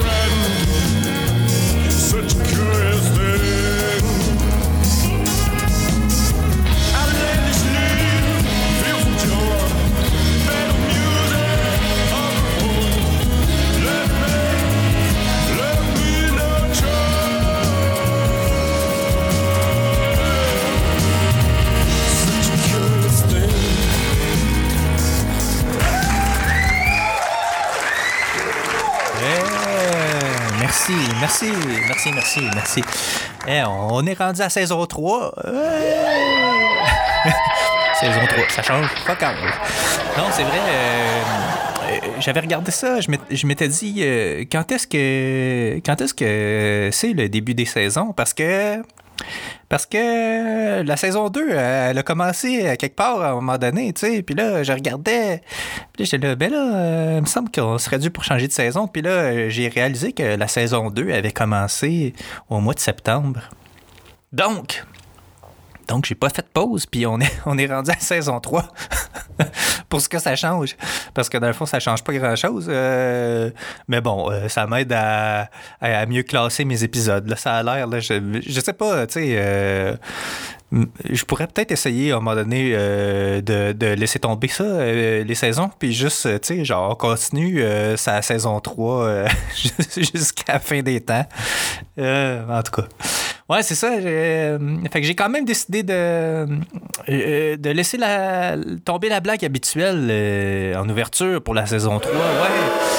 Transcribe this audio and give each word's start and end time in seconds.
friend. 0.00 1.90
Such 1.90 2.34
a 2.34 2.44
curious 2.44 3.08
thing. 3.16 3.67
Merci. 32.54 32.82
Eh, 33.46 33.62
on 33.64 34.04
est 34.06 34.18
rendu 34.18 34.40
à 34.42 34.48
saison 34.48 34.84
3. 34.86 35.32
Eh. 35.46 37.30
saison 38.00 38.20
3, 38.28 38.44
ça 38.50 38.62
change 38.62 38.86
pas 39.06 39.16
quand 39.16 39.32
Non, 40.16 40.24
c'est 40.30 40.42
vrai. 40.44 40.58
euh, 40.68 41.22
euh, 41.90 41.96
J'avais 42.20 42.40
regardé 42.40 42.70
ça, 42.70 43.00
je 43.00 43.10
m'ét- 43.10 43.20
je 43.30 43.46
m'étais 43.46 43.68
dit 43.68 43.96
euh, 44.00 44.44
quand 44.50 44.70
est-ce 44.72 44.86
que 44.86 45.80
quand 45.84 46.00
est-ce 46.00 46.14
que 46.14 46.90
c'est 46.92 47.12
le 47.12 47.28
début 47.28 47.54
des 47.54 47.64
saisons? 47.64 48.12
Parce 48.12 48.34
que 48.34 48.82
parce 49.68 49.86
que 49.86 50.82
la 50.82 50.96
saison 50.96 51.28
2, 51.28 51.50
elle 51.50 51.98
a 51.98 52.02
commencé 52.02 52.66
à 52.66 52.76
quelque 52.76 52.96
part 52.96 53.20
à 53.20 53.30
un 53.30 53.34
moment 53.34 53.58
donné, 53.58 53.92
tu 53.92 54.06
sais. 54.06 54.22
Puis 54.22 54.34
là, 54.34 54.62
je 54.62 54.72
regardais. 54.72 55.42
Puis 55.92 56.06
j'étais 56.06 56.26
là, 56.26 56.36
ben 56.36 56.50
là, 56.50 56.74
euh, 56.74 57.14
il 57.18 57.20
me 57.20 57.26
semble 57.26 57.50
qu'on 57.50 57.76
serait 57.78 57.98
dû 57.98 58.10
pour 58.10 58.24
changer 58.24 58.48
de 58.48 58.52
saison. 58.52 58.88
Puis 58.88 59.02
là, 59.02 59.10
euh, 59.10 59.50
j'ai 59.50 59.68
réalisé 59.68 60.12
que 60.12 60.22
la 60.22 60.48
saison 60.48 60.90
2 60.90 61.12
avait 61.12 61.32
commencé 61.32 62.14
au 62.48 62.60
mois 62.60 62.74
de 62.74 62.80
septembre. 62.80 63.40
Donc, 64.32 64.84
donc 65.88 66.04
j'ai 66.04 66.14
pas 66.14 66.28
fait 66.28 66.42
de 66.42 66.48
pause, 66.52 66.86
puis 66.86 67.06
on 67.06 67.18
est, 67.20 67.32
on 67.46 67.56
est 67.58 67.66
rendu 67.66 67.90
à 67.90 67.98
saison 67.98 68.38
3. 68.40 68.68
pour 69.88 70.00
ce 70.00 70.08
que 70.08 70.18
ça 70.18 70.36
change. 70.36 70.76
Parce 71.14 71.28
que 71.28 71.38
dans 71.38 71.46
le 71.46 71.52
fond, 71.52 71.64
ça 71.66 71.80
change 71.80 72.02
pas 72.04 72.12
grand-chose. 72.12 72.66
Euh, 72.68 73.50
mais 73.88 74.00
bon, 74.00 74.30
euh, 74.30 74.48
ça 74.48 74.66
m'aide 74.66 74.92
à, 74.92 75.48
à- 75.80 76.06
mieux 76.06 76.22
classer 76.24 76.64
mes 76.64 76.84
épisodes. 76.84 77.26
Là, 77.28 77.36
ça 77.36 77.54
a 77.56 77.62
l'air, 77.62 77.88
je, 78.00 78.40
je 78.46 78.60
sais 78.60 78.72
pas, 78.72 79.06
tu 79.06 79.14
sais... 79.14 79.36
euh, 79.38 79.96
je 80.70 81.24
pourrais 81.24 81.46
peut-être 81.46 81.72
essayer 81.72 82.12
à 82.12 82.16
un 82.16 82.20
moment 82.20 82.34
donné 82.34 82.72
euh, 82.74 83.40
de, 83.40 83.86
laisser 83.94 84.18
tomber 84.18 84.48
ça, 84.48 84.64
euh, 84.64 85.24
les 85.24 85.34
saisons, 85.34 85.70
puis 85.78 85.92
juste, 85.94 86.26
euh, 86.26 86.38
tu 86.38 86.58
sais, 86.58 86.64
genre, 86.64 86.90
on 86.90 86.94
continue 86.94 87.62
sa 87.96 88.20
saison 88.20 88.60
3 88.60 89.04
euh, 89.04 89.28
jusqu'à 89.96 90.54
la 90.54 90.58
fin 90.58 90.82
des 90.82 91.00
temps. 91.00 91.26
En 91.98 92.62
tout 92.62 92.82
cas. 92.82 92.88
Ouais, 93.48 93.62
c'est 93.62 93.74
ça. 93.74 93.90
fait 93.98 95.00
que 95.00 95.02
j'ai 95.02 95.14
quand 95.14 95.30
même 95.30 95.46
décidé 95.46 95.82
de, 95.82 96.46
laisser 97.06 97.96
la, 97.96 98.56
tomber 98.84 99.08
la 99.08 99.20
blague 99.20 99.44
habituelle 99.44 100.76
en 100.76 100.86
ouverture 100.88 101.42
pour 101.42 101.54
la 101.54 101.64
saison 101.64 101.98
3. 101.98 102.12
Ouais. 102.12 102.97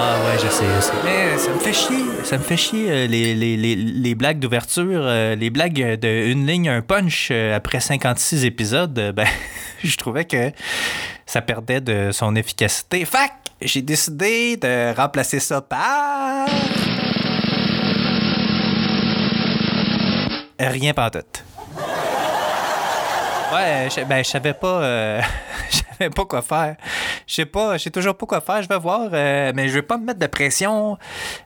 Ah 0.00 0.20
ouais, 0.24 0.38
je 0.40 0.48
sais, 0.48 0.64
je 0.76 0.80
sais. 0.80 0.92
Mais 1.04 1.36
ça 1.38 1.50
me 1.52 1.58
fait 1.58 1.72
chier. 1.72 2.04
Ça 2.22 2.38
me 2.38 2.42
fait 2.44 2.56
chier 2.56 2.88
euh, 2.88 3.06
les, 3.08 3.34
les, 3.34 3.56
les, 3.56 3.74
les 3.74 4.14
blagues 4.14 4.38
d'ouverture, 4.38 5.00
euh, 5.02 5.34
les 5.34 5.50
blagues 5.50 5.98
de 5.98 6.30
une 6.30 6.46
ligne, 6.46 6.68
un 6.68 6.82
punch 6.82 7.30
euh, 7.32 7.56
après 7.56 7.80
56 7.80 8.44
épisodes. 8.44 9.12
ben, 9.16 9.26
je 9.82 9.96
trouvais 9.96 10.24
que 10.24 10.52
ça 11.26 11.40
perdait 11.42 11.80
de 11.80 12.10
son 12.12 12.36
efficacité. 12.36 13.04
Fac, 13.04 13.32
j'ai 13.60 13.82
décidé 13.82 14.56
de 14.56 14.94
remplacer 14.94 15.40
ça 15.40 15.60
par. 15.62 16.46
Rien 20.60 20.94
pantoute. 20.94 21.42
Ouais, 23.52 23.88
je, 23.94 24.04
ben, 24.04 24.22
je 24.24 24.28
savais 24.28 24.52
pas. 24.52 24.82
euh, 24.82 25.20
je 25.70 25.76
savais 25.98 26.10
pas 26.10 26.24
quoi 26.26 26.42
faire. 26.42 26.76
Je 27.26 27.34
sais 27.34 27.46
pas, 27.46 27.76
je 27.78 27.84
sais 27.84 27.90
toujours 27.90 28.14
pas 28.16 28.26
quoi 28.26 28.40
faire. 28.40 28.62
Je 28.62 28.68
vais 28.68 28.78
voir, 28.78 29.08
euh, 29.12 29.52
mais 29.54 29.68
je 29.68 29.74
vais 29.74 29.82
pas 29.82 29.96
me 29.96 30.04
mettre 30.04 30.18
de 30.18 30.26
pression. 30.26 30.98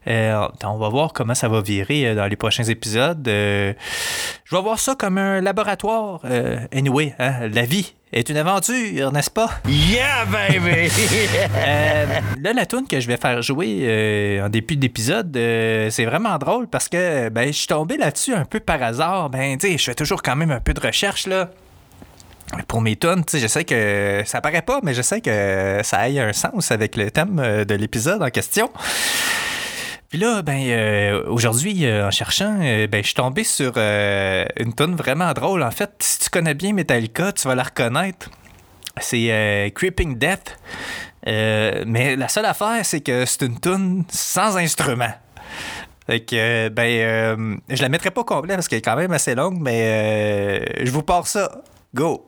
Euh, 0.09 0.49
on 0.65 0.79
va 0.79 0.89
voir 0.89 1.13
comment 1.13 1.35
ça 1.35 1.49
va 1.49 1.61
virer 1.61 2.09
euh, 2.09 2.15
dans 2.15 2.27
les 2.27 2.37
prochains 2.37 2.65
épisodes. 2.65 3.27
Euh, 3.29 3.73
je 4.45 4.57
vais 4.57 4.63
voir 4.63 4.79
ça 4.79 4.95
comme 4.97 5.17
un 5.19 5.41
laboratoire. 5.41 6.21
Euh, 6.25 6.59
anyway, 6.73 7.15
hein, 7.21 7.49
la 7.49 7.63
vie 7.63 7.95
est 8.13 8.29
une 8.29 8.37
aventure, 8.37 9.11
n'est-ce 9.13 9.31
pas? 9.31 9.49
Yeah, 9.69 10.25
baby! 10.27 10.91
Euh, 11.65 12.07
là, 12.43 12.53
la 12.53 12.67
tune 12.67 12.87
que 12.89 12.99
je 12.99 13.07
vais 13.07 13.17
faire 13.17 13.41
jouer 13.43 13.79
euh, 13.83 14.47
en 14.47 14.49
début 14.49 14.77
d'épisode, 14.77 15.35
euh, 15.37 15.89
c'est 15.91 16.05
vraiment 16.05 16.37
drôle 16.39 16.67
parce 16.67 16.89
que 16.89 17.29
ben, 17.29 17.47
je 17.47 17.53
suis 17.53 17.67
tombé 17.69 17.97
là-dessus 17.97 18.35
un 18.35 18.45
peu 18.45 18.59
par 18.59 18.83
hasard. 18.83 19.31
Ben, 19.31 19.57
tu 19.57 19.69
sais, 19.71 19.79
je 19.79 19.85
fais 19.85 19.95
toujours 19.95 20.23
quand 20.23 20.35
même 20.37 20.51
un 20.51 20.61
peu 20.61 20.75
de 20.75 20.81
recherche, 20.81 21.27
là. 21.27 21.51
Pour 22.69 22.83
mes 22.83 22.97
tunes, 22.97 23.25
je 23.33 23.47
sais 23.47 23.65
que 23.65 24.23
ça 24.27 24.41
paraît 24.41 24.63
pas, 24.63 24.81
mais 24.83 24.95
je 24.95 25.03
sais 25.03 25.21
que 25.21 25.81
ça 25.83 26.09
ait 26.09 26.19
un 26.19 26.33
sens 26.33 26.71
avec 26.71 26.97
le 26.97 27.11
thème 27.11 27.39
euh, 27.39 27.65
de 27.65 27.75
l'épisode 27.75 28.23
en 28.23 28.29
question. 28.29 28.71
Puis 30.11 30.19
là, 30.19 30.43
ben, 30.43 30.61
euh, 30.67 31.23
aujourd'hui, 31.29 31.87
euh, 31.87 32.07
en 32.07 32.11
cherchant, 32.11 32.59
ben, 32.59 33.01
je 33.01 33.07
suis 33.07 33.15
tombé 33.15 33.45
sur 33.45 33.79
une 33.79 34.75
tune 34.75 34.95
vraiment 34.95 35.33
drôle. 35.33 35.63
En 35.63 35.71
fait, 35.71 35.91
si 36.01 36.19
tu 36.19 36.31
connais 36.31 36.53
bien 36.53 36.75
Metallica, 36.75 37.33
tu 37.33 37.49
vas 37.49 37.55
la 37.55 37.63
reconnaître. 37.63 38.29
C'est 39.01 39.73
Creeping 39.75 40.19
Death. 40.19 40.59
Mais 41.27 42.15
la 42.17 42.29
seule 42.29 42.45
affaire, 42.45 42.85
c'est 42.85 43.01
que 43.01 43.25
c'est 43.25 43.47
une 43.47 43.59
tune 43.59 44.05
sans 44.11 44.59
instrument. 44.59 45.15
Fait 46.07 46.21
que, 46.21 46.69
ben, 46.69 47.63
je 47.71 47.81
la 47.81 47.89
mettrai 47.89 48.11
pas 48.11 48.25
complète 48.25 48.57
parce 48.57 48.69
qu'elle 48.69 48.81
est 48.81 48.83
quand 48.83 48.97
même 48.97 49.13
assez 49.13 49.35
longue, 49.35 49.59
mais 49.59 50.85
je 50.85 50.91
vous 50.91 51.03
pars 51.03 51.27
ça. 51.27 51.63
Go! 51.95 52.27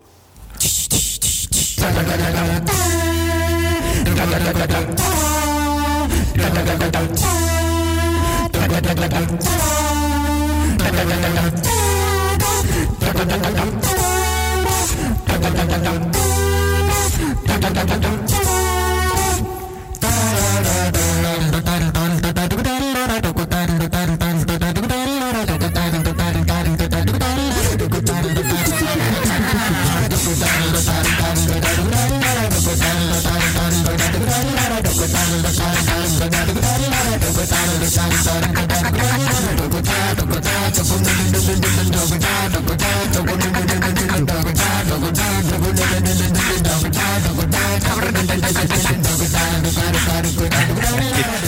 Dum 17.65 18.03
dum 18.03 18.64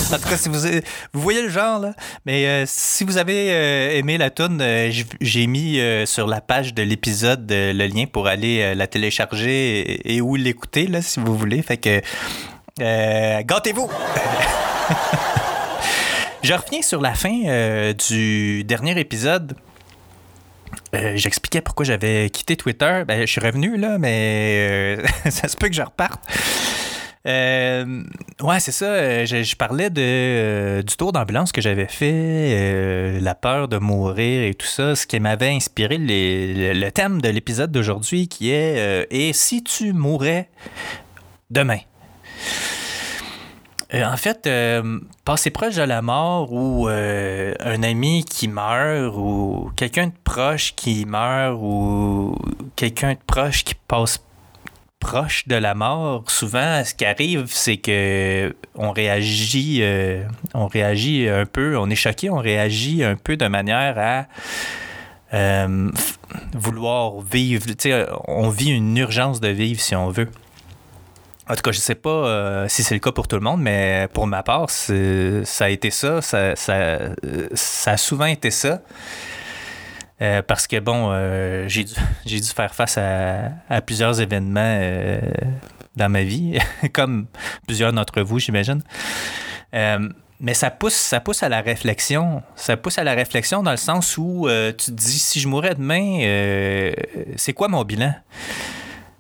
En 0.09 0.19
tout 0.19 0.29
cas, 0.29 0.37
si 0.37 0.49
vous, 0.49 0.59
vous 1.13 1.21
voyez 1.21 1.43
le 1.43 1.49
genre, 1.49 1.81
là. 1.81 1.95
Mais 2.27 2.47
euh, 2.47 2.65
si 2.67 3.03
vous 3.03 3.19
avez 3.19 3.51
euh, 3.51 3.99
aimé 3.99 4.17
la 4.17 4.31
tune, 4.31 4.61
euh, 4.61 4.93
j'ai 5.21 5.47
mis 5.49 5.81
sur 6.05 6.29
la 6.29 6.41
page 6.41 6.75
de 6.75 6.83
l'épisode 6.83 7.47
le 7.51 7.87
lien 7.87 8.05
pour 8.07 8.29
aller 8.29 8.75
la 8.75 8.87
télécharger 8.87 9.81
et, 9.81 10.17
et 10.17 10.21
ou 10.21 10.37
l'écouter, 10.37 10.87
là, 10.87 11.03
si 11.03 11.19
vous 11.19 11.37
voulez. 11.37 11.61
Fait 11.63 11.77
que 11.77 12.01
gâtez-vous! 12.79 13.91
Je 16.47 16.55
reviens 16.55 16.81
sur 16.81 17.01
la 17.01 17.15
fin 17.15 17.43
euh, 17.47 17.93
du 17.93 18.63
dernier 18.63 18.97
épisode. 19.01 19.57
Euh, 20.95 21.15
J'expliquais 21.17 21.61
pourquoi 21.61 21.85
j'avais 21.85 22.31
quitté 22.31 22.57
Twitter. 22.57 23.03
Ben, 23.05 23.23
je 23.23 23.27
suis 23.27 23.41
revenu, 23.41 23.77
là, 23.77 23.99
mais 23.99 25.01
euh, 25.01 25.07
ça 25.29 25.49
se 25.49 25.57
peut 25.57 25.67
que 25.67 25.75
je 25.75 25.83
reparte. 25.83 26.21
Ouais, 27.25 28.61
c'est 28.61 28.71
ça. 28.71 29.25
Je, 29.25 29.57
parlais 29.57 29.91
de, 29.91 30.83
du 30.83 30.97
tour 30.97 31.11
d'ambulance 31.11 31.51
que 31.51 31.61
j'avais 31.61 31.89
fait, 31.89 33.19
la 33.21 33.35
peur 33.35 33.67
de 33.67 33.79
mourir 33.79 34.45
et 34.45 34.55
tout 34.55 34.69
ça, 34.69 34.95
ce 34.95 35.05
qui 35.05 35.19
m'avait 35.19 35.51
inspiré 35.51 35.99
le, 35.99 36.75
le 36.75 36.93
thème 36.93 37.21
de 37.21 37.29
l'épisode 37.29 37.73
d'aujourd'hui 37.73 38.29
qui 38.29 38.53
est 38.53 39.09
Et 39.11 39.33
si 39.33 39.65
tu 39.65 39.93
mourais 39.93 40.49
demain? 41.51 41.81
Euh, 43.95 44.05
en 44.05 44.17
fait, 44.17 44.47
euh, 44.47 44.99
passer 45.25 45.51
proche 45.51 45.77
de 45.77 45.83
la 45.83 46.03
mort 46.03 46.53
ou 46.53 46.89
euh, 46.89 47.55
un 47.61 47.83
ami 47.85 48.25
qui 48.25 48.49
meurt 48.49 49.15
ou 49.15 49.71
quelqu'un 49.77 50.09
de 50.09 50.13
proche 50.25 50.75
qui 50.75 51.05
meurt 51.05 51.57
ou 51.61 52.37
quelqu'un 52.75 53.13
de 53.13 53.19
proche 53.27 53.63
qui 53.63 53.75
passe 53.75 54.21
proche 54.99 55.47
de 55.47 55.55
la 55.55 55.75
mort, 55.75 56.29
souvent, 56.29 56.83
ce 56.85 56.95
qui 56.95 57.05
arrive, 57.05 57.45
c'est 57.47 57.77
que 57.77 58.57
on 58.75 58.91
réagit, 58.91 59.85
on 60.53 60.67
réagit 60.67 61.29
un 61.29 61.45
peu, 61.47 61.79
on 61.79 61.89
est 61.89 61.95
choqué, 61.95 62.29
on 62.29 62.39
réagit 62.39 63.05
un 63.05 63.15
peu 63.15 63.37
de 63.37 63.47
manière 63.47 64.27
à 65.33 65.67
vouloir 66.55 67.21
vivre. 67.21 67.67
Tu 67.67 67.75
sais, 67.79 68.07
on 68.27 68.49
vit 68.49 68.71
une 68.71 68.97
urgence 68.97 69.39
de 69.39 69.49
vivre 69.49 69.81
si 69.81 69.95
on 69.95 70.11
veut. 70.11 70.31
En 71.49 71.55
tout 71.55 71.63
cas, 71.63 71.71
je 71.71 71.79
sais 71.79 71.95
pas 71.95 72.11
euh, 72.11 72.69
si 72.69 72.83
c'est 72.83 72.95
le 72.95 73.01
cas 73.01 73.13
pour 73.13 73.29
tout 73.29 73.37
le 73.37 73.43
monde, 73.43 73.61
mais 73.61 74.09
pour 74.13 74.27
ma 74.27 74.43
part, 74.43 74.69
ça 74.69 75.65
a 75.65 75.69
été 75.69 75.91
ça. 75.91 76.21
Ça, 76.21 76.55
a 77.87 77.97
souvent 77.97 78.25
été 78.25 78.51
ça. 78.51 78.81
Euh, 80.23 80.43
parce 80.43 80.67
que, 80.67 80.81
bon, 80.81 81.11
euh, 81.13 81.69
j'ai 81.69 81.85
dû, 81.85 82.43
faire 82.57 82.75
face 82.75 82.99
à, 82.99 83.81
plusieurs 83.83 84.21
événements 84.21 84.81
dans 85.95 86.09
ma 86.09 86.25
vie, 86.25 86.59
comme 86.93 87.27
plusieurs 87.67 87.93
d'entre 87.93 88.23
vous, 88.23 88.41
j'imagine. 88.41 88.83
Mais 90.39 90.53
ça 90.53 90.71
pousse, 90.71 90.95
ça 90.95 91.21
pousse 91.21 91.45
à 91.45 91.49
la 91.49 91.61
réflexion. 91.61 92.43
Ça 92.57 92.77
pousse 92.77 92.99
à 92.99 93.05
la 93.05 93.15
réflexion 93.15 93.63
dans 93.63 93.71
le 93.71 93.77
sens 93.77 94.19
où 94.19 94.49
tu 94.77 94.87
te 94.87 94.91
dis, 94.91 95.19
si 95.21 95.39
je 95.39 95.47
mourais 95.47 95.77
demain, 95.77 96.93
c'est 97.37 97.53
quoi 97.53 97.69
mon 97.69 97.85
bilan? 97.85 98.15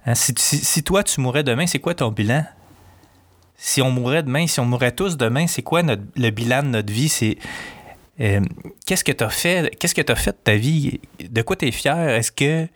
Hein, 0.06 0.14
si, 0.14 0.82
toi, 0.84 1.02
tu 1.02 1.20
mourrais 1.20 1.42
demain, 1.42 1.66
c'est 1.66 1.80
quoi 1.80 1.94
ton 1.94 2.10
bilan? 2.12 2.44
Si 3.56 3.82
on 3.82 3.90
mourait 3.90 4.22
demain, 4.22 4.46
si 4.46 4.60
on 4.60 4.64
mourrait 4.64 4.92
tous 4.92 5.16
demain, 5.16 5.46
c'est 5.46 5.62
quoi 5.62 5.82
le 5.82 6.30
bilan 6.30 6.62
de 6.62 6.68
notre 6.68 6.92
vie? 6.92 7.08
C'est 7.08 7.36
euh, 8.20 8.40
qu'est-ce 8.86 9.02
que 9.02 9.12
tu 9.12 9.24
as 9.24 9.30
fait? 9.30 9.74
Qu'est-ce 9.78 9.94
que 9.94 10.14
fait 10.14 10.30
de 10.32 10.36
ta 10.44 10.54
vie? 10.54 11.00
De 11.28 11.42
quoi 11.42 11.56
tu 11.56 11.66
es 11.66 11.72
fier? 11.72 11.96
Est-ce 12.10 12.30
que 12.32 12.68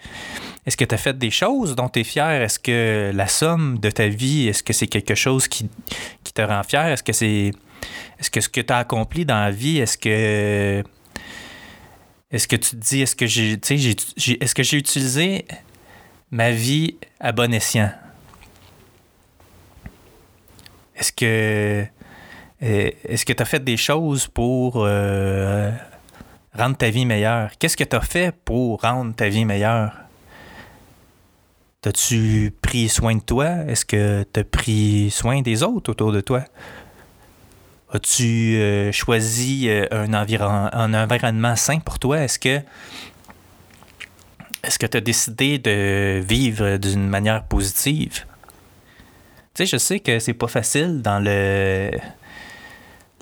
est-ce 0.66 0.76
que 0.76 0.84
tu 0.84 0.94
as 0.94 0.98
fait 0.98 1.16
des 1.16 1.30
choses 1.30 1.76
dont 1.76 1.88
tu 1.88 2.00
es 2.00 2.04
fier? 2.04 2.42
Est-ce 2.42 2.58
que 2.58 3.10
la 3.14 3.26
somme 3.26 3.78
de 3.78 3.90
ta 3.90 4.08
vie, 4.08 4.48
est-ce 4.48 4.62
que 4.62 4.72
c'est 4.72 4.86
quelque 4.86 5.14
chose 5.14 5.48
qui, 5.48 5.68
qui 6.24 6.32
te 6.32 6.42
rend 6.42 6.62
fier? 6.62 6.86
Est-ce 6.88 7.02
que 7.02 7.12
c'est 7.12 7.52
est-ce 8.18 8.30
que 8.30 8.40
ce 8.40 8.48
que 8.48 8.60
tu 8.60 8.72
as 8.72 8.78
accompli 8.78 9.24
dans 9.24 9.38
la 9.40 9.50
vie, 9.50 9.78
est-ce 9.78 9.96
que 9.96 10.82
est-ce 12.30 12.46
que 12.48 12.56
tu 12.56 12.70
te 12.70 12.76
dis 12.76 13.02
est-ce 13.02 13.16
que 13.16 13.26
j'ai- 13.26 13.58
est-ce 14.42 14.54
que 14.54 14.62
j'ai 14.62 14.76
utilisé 14.76 15.46
ma 16.30 16.50
vie 16.50 16.96
à 17.18 17.32
bon 17.32 17.52
escient? 17.52 17.90
Est-ce 20.94 21.12
que 21.12 21.86
euh, 22.62 22.90
est-ce 23.04 23.24
tu 23.24 23.42
as 23.42 23.46
fait 23.46 23.64
des 23.64 23.76
choses 23.76 24.26
pour 24.26 24.84
euh, 24.84 25.72
rendre 26.54 26.76
ta 26.76 26.90
vie 26.90 27.06
meilleure? 27.06 27.50
Qu'est-ce 27.58 27.76
que 27.76 27.84
tu 27.84 27.96
as 27.96 28.00
fait 28.00 28.34
pour 28.44 28.82
rendre 28.82 29.14
ta 29.14 29.28
vie 29.28 29.44
meilleure? 29.44 29.92
T'as-tu 31.80 32.52
pris 32.60 32.90
soin 32.90 33.14
de 33.16 33.22
toi? 33.22 33.46
Est-ce 33.66 33.86
que 33.86 34.26
tu 34.30 34.40
as 34.40 34.44
pris 34.44 35.10
soin 35.10 35.40
des 35.40 35.62
autres 35.62 35.90
autour 35.92 36.12
de 36.12 36.20
toi? 36.20 36.44
As-tu 37.92 38.56
euh, 38.56 38.92
choisi 38.92 39.68
euh, 39.68 39.86
un, 39.90 40.12
un 40.12 40.94
environnement 40.94 41.56
sain 41.56 41.80
pour 41.80 41.98
toi? 41.98 42.20
Est-ce 42.20 42.38
que 42.38 42.60
est-ce 44.62 44.78
que 44.78 44.86
tu 44.86 44.96
as 44.96 45.00
décidé 45.00 45.58
de 45.58 46.20
vivre 46.20 46.76
d'une 46.76 47.08
manière 47.08 47.44
positive? 47.44 48.24
Tu 49.54 49.64
sais, 49.64 49.66
je 49.66 49.76
sais 49.76 50.00
que 50.00 50.18
c'est 50.18 50.34
pas 50.34 50.48
facile 50.48 51.02
dans 51.02 51.18
le 51.18 51.90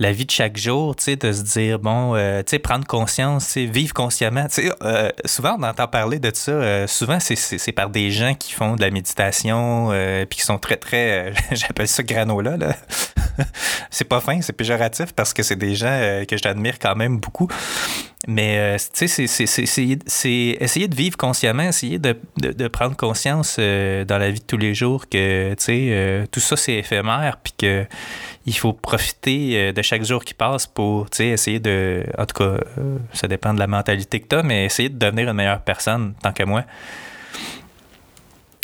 la 0.01 0.13
vie 0.13 0.27
de 0.27 0.31
chaque 0.31 0.57
jour, 0.57 0.95
tu 0.95 1.05
sais, 1.05 1.17
de 1.17 1.33
se 1.33 1.43
dire, 1.43 1.79
bon, 1.81 2.15
euh, 2.15 2.39
tu 2.43 2.51
sais, 2.51 2.59
prendre 2.59 2.87
conscience, 2.87 3.57
vivre 3.57 3.93
consciemment. 3.93 4.47
Tu 4.47 4.63
sais, 4.69 4.73
euh, 4.83 5.11
souvent, 5.25 5.57
on 5.59 5.63
entend 5.65 5.89
parler 5.89 6.19
de 6.21 6.31
ça. 6.35 6.53
euh, 6.53 6.87
souvent, 6.87 7.19
c'est- 7.21 7.73
par 7.73 7.91
des 7.91 8.11
gens 8.11 8.35
qui 8.35 8.53
font 8.53 8.77
de 8.77 8.81
la 8.81 8.91
méditation, 8.91 9.89
euh, 9.93 10.25
puis 10.25 10.39
qui 10.39 10.45
sont 10.45 10.59
très, 10.59 10.77
très, 10.77 11.33
j'appelle 11.53 11.89
ça 11.89 12.03
granola, 12.03 12.57
là. 12.57 12.75
c'est 13.91 14.05
pas 14.05 14.21
fin, 14.21 14.41
c'est 14.41 14.53
péjoratif 14.53 15.13
parce 15.15 15.33
que 15.33 15.43
c'est 15.43 15.57
des 15.57 15.75
gens 15.75 16.23
que 16.29 16.37
j'admire 16.37 16.79
quand 16.79 16.97
même 16.97 17.19
beaucoup. 17.19 17.49
Mais, 18.27 18.77
tu 18.95 19.07
sais, 19.09 19.27
c'est- 19.27 19.49
essayer 20.61 20.89
de 20.89 20.95
vivre 20.97 21.17
consciemment, 21.17 21.63
essayer 21.63 21.99
de, 21.99 22.17
de- 22.37 22.53
de 22.53 22.69
prendre 22.69 22.97
conscience 22.97 23.59
dans 23.59 24.19
la 24.19 24.31
vie 24.31 24.41
de 24.41 24.45
tous 24.45 24.57
les 24.57 24.75
jours 24.75 25.09
que, 25.09 25.55
tu 25.55 25.65
sais, 25.65 26.25
tout 26.31 26.41
ça, 26.41 26.57
c'est 26.57 26.75
éphémère, 26.75 27.39
puis 27.43 27.53
que 27.57 27.87
il 28.49 28.57
faut 28.57 28.73
profiter 28.73 29.57
euh, 29.57 29.73
de 29.73 29.83
chaque 29.83 30.03
jour 30.05 30.25
qui 30.25 30.33
passe 30.33 30.67
pour, 30.67 31.07
essayer 31.19 31.61
de... 31.61 32.05
En 32.17 32.25
tout 32.25 32.35
cas, 32.35 32.65
euh, 32.79 32.99
ça 33.13 33.29
dépend 33.29 33.53
de 33.53 33.59
la 33.59 33.67
mentalité 33.67 34.21
que 34.21 34.29
tu 34.29 34.37
as, 34.37 34.43
mais 34.43 34.65
essayer 34.65 34.89
de 34.89 34.99
devenir 34.99 35.29
une 35.29 35.35
meilleure 35.35 35.61
personne, 35.61 36.15
tant 36.23 36.33
que 36.33 36.45
moi. 36.45 36.65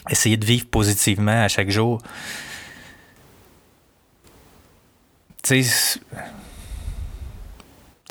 Essayer 0.08 0.38
de 0.38 0.46
vivre 0.46 0.66
positivement 0.66 1.42
à 1.42 1.48
chaque 1.48 1.68
jour. 1.70 2.00
Tu 5.42 5.62
sais, 5.62 6.00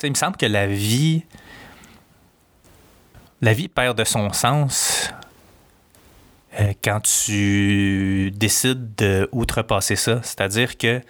il 0.04 0.10
me 0.10 0.14
semble 0.14 0.36
que 0.36 0.46
la 0.46 0.68
vie... 0.68 1.24
La 3.40 3.52
vie 3.52 3.68
perd 3.68 3.98
de 3.98 4.04
son 4.04 4.32
sens 4.32 5.12
euh, 6.60 6.72
quand 6.82 7.00
tu 7.00 8.30
décides 8.30 8.94
de 8.94 9.28
outrepasser 9.32 9.96
ça. 9.96 10.22
C'est-à-dire 10.22 10.78
que 10.78 11.02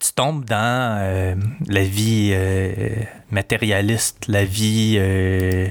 tu 0.00 0.12
tombes 0.12 0.44
dans 0.44 0.98
euh, 1.00 1.34
la 1.66 1.82
vie 1.84 2.30
euh, 2.32 2.96
matérialiste, 3.30 4.26
la 4.28 4.44
vie. 4.44 4.96
euh, 4.98 5.68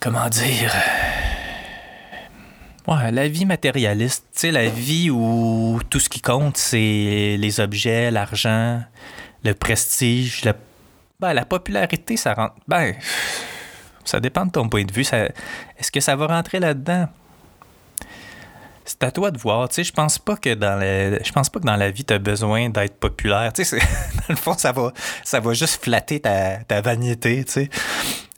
comment 0.00 0.28
dire? 0.28 0.74
Ouais, 2.86 3.10
la 3.12 3.28
vie 3.28 3.44
matérialiste. 3.44 4.24
Tu 4.32 4.40
sais, 4.40 4.50
la 4.50 4.68
vie 4.68 5.10
où 5.10 5.78
tout 5.90 6.00
ce 6.00 6.08
qui 6.08 6.20
compte, 6.20 6.56
c'est 6.56 7.36
les 7.38 7.60
objets, 7.60 8.10
l'argent, 8.10 8.82
le 9.44 9.52
prestige, 9.52 10.44
la, 10.44 10.54
ben, 11.20 11.34
la 11.34 11.44
popularité, 11.44 12.16
ça 12.16 12.32
rentre. 12.34 12.54
Ben, 12.66 12.94
ça 14.04 14.20
dépend 14.20 14.46
de 14.46 14.52
ton 14.52 14.68
point 14.68 14.84
de 14.84 14.92
vue. 14.92 15.02
Est-ce 15.02 15.92
que 15.92 16.00
ça 16.00 16.16
va 16.16 16.28
rentrer 16.28 16.60
là-dedans? 16.60 17.08
C'est 18.90 19.02
à 19.02 19.10
toi 19.10 19.30
de 19.30 19.36
voir. 19.36 19.68
Tu 19.68 19.74
sais, 19.74 19.84
je 19.84 19.92
pense 19.92 20.18
pas 20.18 20.36
que 20.38 20.54
dans 20.54 20.80
je 20.80 21.30
pense 21.32 21.50
pas 21.50 21.60
que 21.60 21.66
dans 21.66 21.76
la 21.76 21.90
vie, 21.90 22.06
tu 22.06 22.14
as 22.14 22.18
besoin 22.18 22.70
d'être 22.70 22.96
populaire. 22.98 23.52
Tu 23.52 23.62
sais, 23.62 23.76
dans 24.14 24.24
le 24.30 24.36
fond, 24.36 24.54
ça 24.56 24.72
va, 24.72 24.94
ça 25.24 25.40
va 25.40 25.52
juste 25.52 25.84
flatter 25.84 26.20
ta, 26.20 26.56
ta 26.64 26.80
vanité, 26.80 27.44
tu 27.44 27.52
sais. 27.52 27.70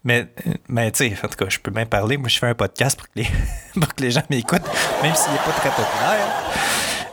Mais, 0.03 0.27
mais 0.69 0.91
tu 0.91 1.09
sais, 1.09 1.15
en 1.25 1.29
tout 1.29 1.37
cas, 1.37 1.47
je 1.49 1.61
peux 1.61 1.71
bien 1.71 1.87
parler. 1.87 2.17
Moi, 2.17 2.29
je 2.29 2.37
fais 2.41 2.49
un 2.49 2.55
podcast 2.57 2.99
pour 2.99 3.07
que 3.07 3.13
les, 3.21 3.29
pour 3.81 3.95
que 3.95 4.03
les 4.03 4.11
gens 4.11 4.23
m'écoutent, 4.29 4.67
même 5.05 5.15
s'il 5.15 5.31
n'est 5.31 5.39
pas 5.39 5.53
très 5.53 5.71
populaire. 5.71 6.27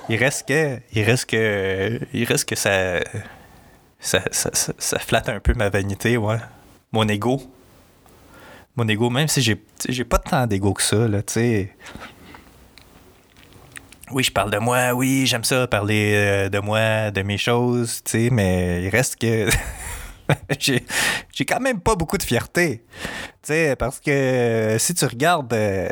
Il 0.10 0.16
reste 0.16 0.48
que, 0.48 0.80
il 0.94 1.04
reste 1.04 1.30
que, 1.30 2.00
il 2.14 2.26
ça, 2.28 3.00
ça, 4.00 4.20
ça, 4.32 4.50
ça- 4.54 4.74
ça 4.80 5.00
flatte 5.00 5.30
un 5.30 5.40
peu 5.40 5.54
ma 5.54 5.70
vanité, 5.70 6.18
ouais. 6.18 6.38
Mon 6.92 7.08
ego. 7.08 7.40
Mon 8.76 8.88
ego, 8.88 9.12
même 9.12 9.28
si 9.28 9.44
j'ai, 9.44 9.64
j'ai 9.88 10.06
pas 10.06 10.18
tant 10.18 10.48
d'ego 10.48 10.74
que 10.74 10.82
ça, 10.82 11.08
là, 11.08 11.22
tu 11.22 11.34
sais. 11.34 11.76
Oui, 14.12 14.24
je 14.24 14.32
parle 14.32 14.52
de 14.52 14.58
moi, 14.58 14.94
oui, 14.94 15.26
j'aime 15.26 15.44
ça, 15.44 15.68
parler 15.68 16.14
euh, 16.16 16.50
de 16.50 16.60
moi, 16.60 17.12
de 17.12 17.22
mes 17.24 17.38
choses, 17.38 18.02
tu 18.06 18.12
sais, 18.12 18.30
mais 18.32 18.84
il 18.84 18.90
reste 18.90 19.18
que 19.18 19.50
j'ai 20.60 21.46
quand 21.46 21.60
même 21.60 21.82
pas 21.82 21.96
beaucoup 21.96 22.18
de 22.18 22.24
fierté. 22.24 22.84
Tu 23.42 23.48
sais, 23.54 23.76
parce 23.76 24.00
que 24.00 24.10
euh, 24.12 24.80
si 24.80 24.94
tu 24.94 25.04
regardes 25.06 25.52
euh, 25.54 25.90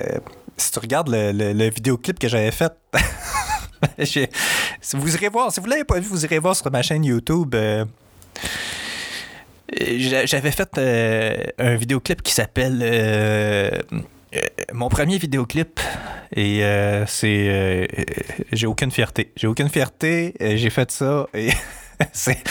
si 0.56 0.72
tu 0.72 0.80
regardes 0.80 1.10
le, 1.10 1.34
le- 1.54 1.70
vidéoclip 1.70 2.18
que 2.18 2.30
j'avais 2.30 2.52
fait, 2.52 2.72
j'ai- 4.00 4.30
vous 4.94 5.14
irez 5.16 5.28
voir, 5.28 5.52
si 5.52 5.60
vous 5.60 5.66
l'avez 5.68 5.84
pas 5.84 6.00
vu, 6.00 6.08
vous 6.08 6.24
irez 6.24 6.40
voir 6.40 6.56
sur 6.56 6.72
ma 6.72 6.82
chaîne 6.82 7.04
YouTube. 7.04 7.54
j'a- 9.78 10.26
j'avais 10.26 10.52
fait 10.52 11.52
un 11.60 11.76
vidéoclip 11.76 12.22
qui 12.22 12.32
s'appelle 12.34 13.84
mon 14.74 14.90
premier 14.90 15.18
vidéoclip 15.18 15.80
et 16.36 16.64
euh, 16.64 17.06
c'est 17.06 17.48
euh, 17.48 17.88
euh, 18.00 18.04
j'ai 18.52 18.68
aucune 18.68 18.92
fierté. 18.92 19.32
J'ai 19.36 19.48
aucune 19.48 19.70
fierté 19.70 20.34
euh, 20.42 20.58
j'ai 20.58 20.70
fait 20.70 20.92
ça 20.92 21.28
et 21.34 21.50
c'est 22.14 22.44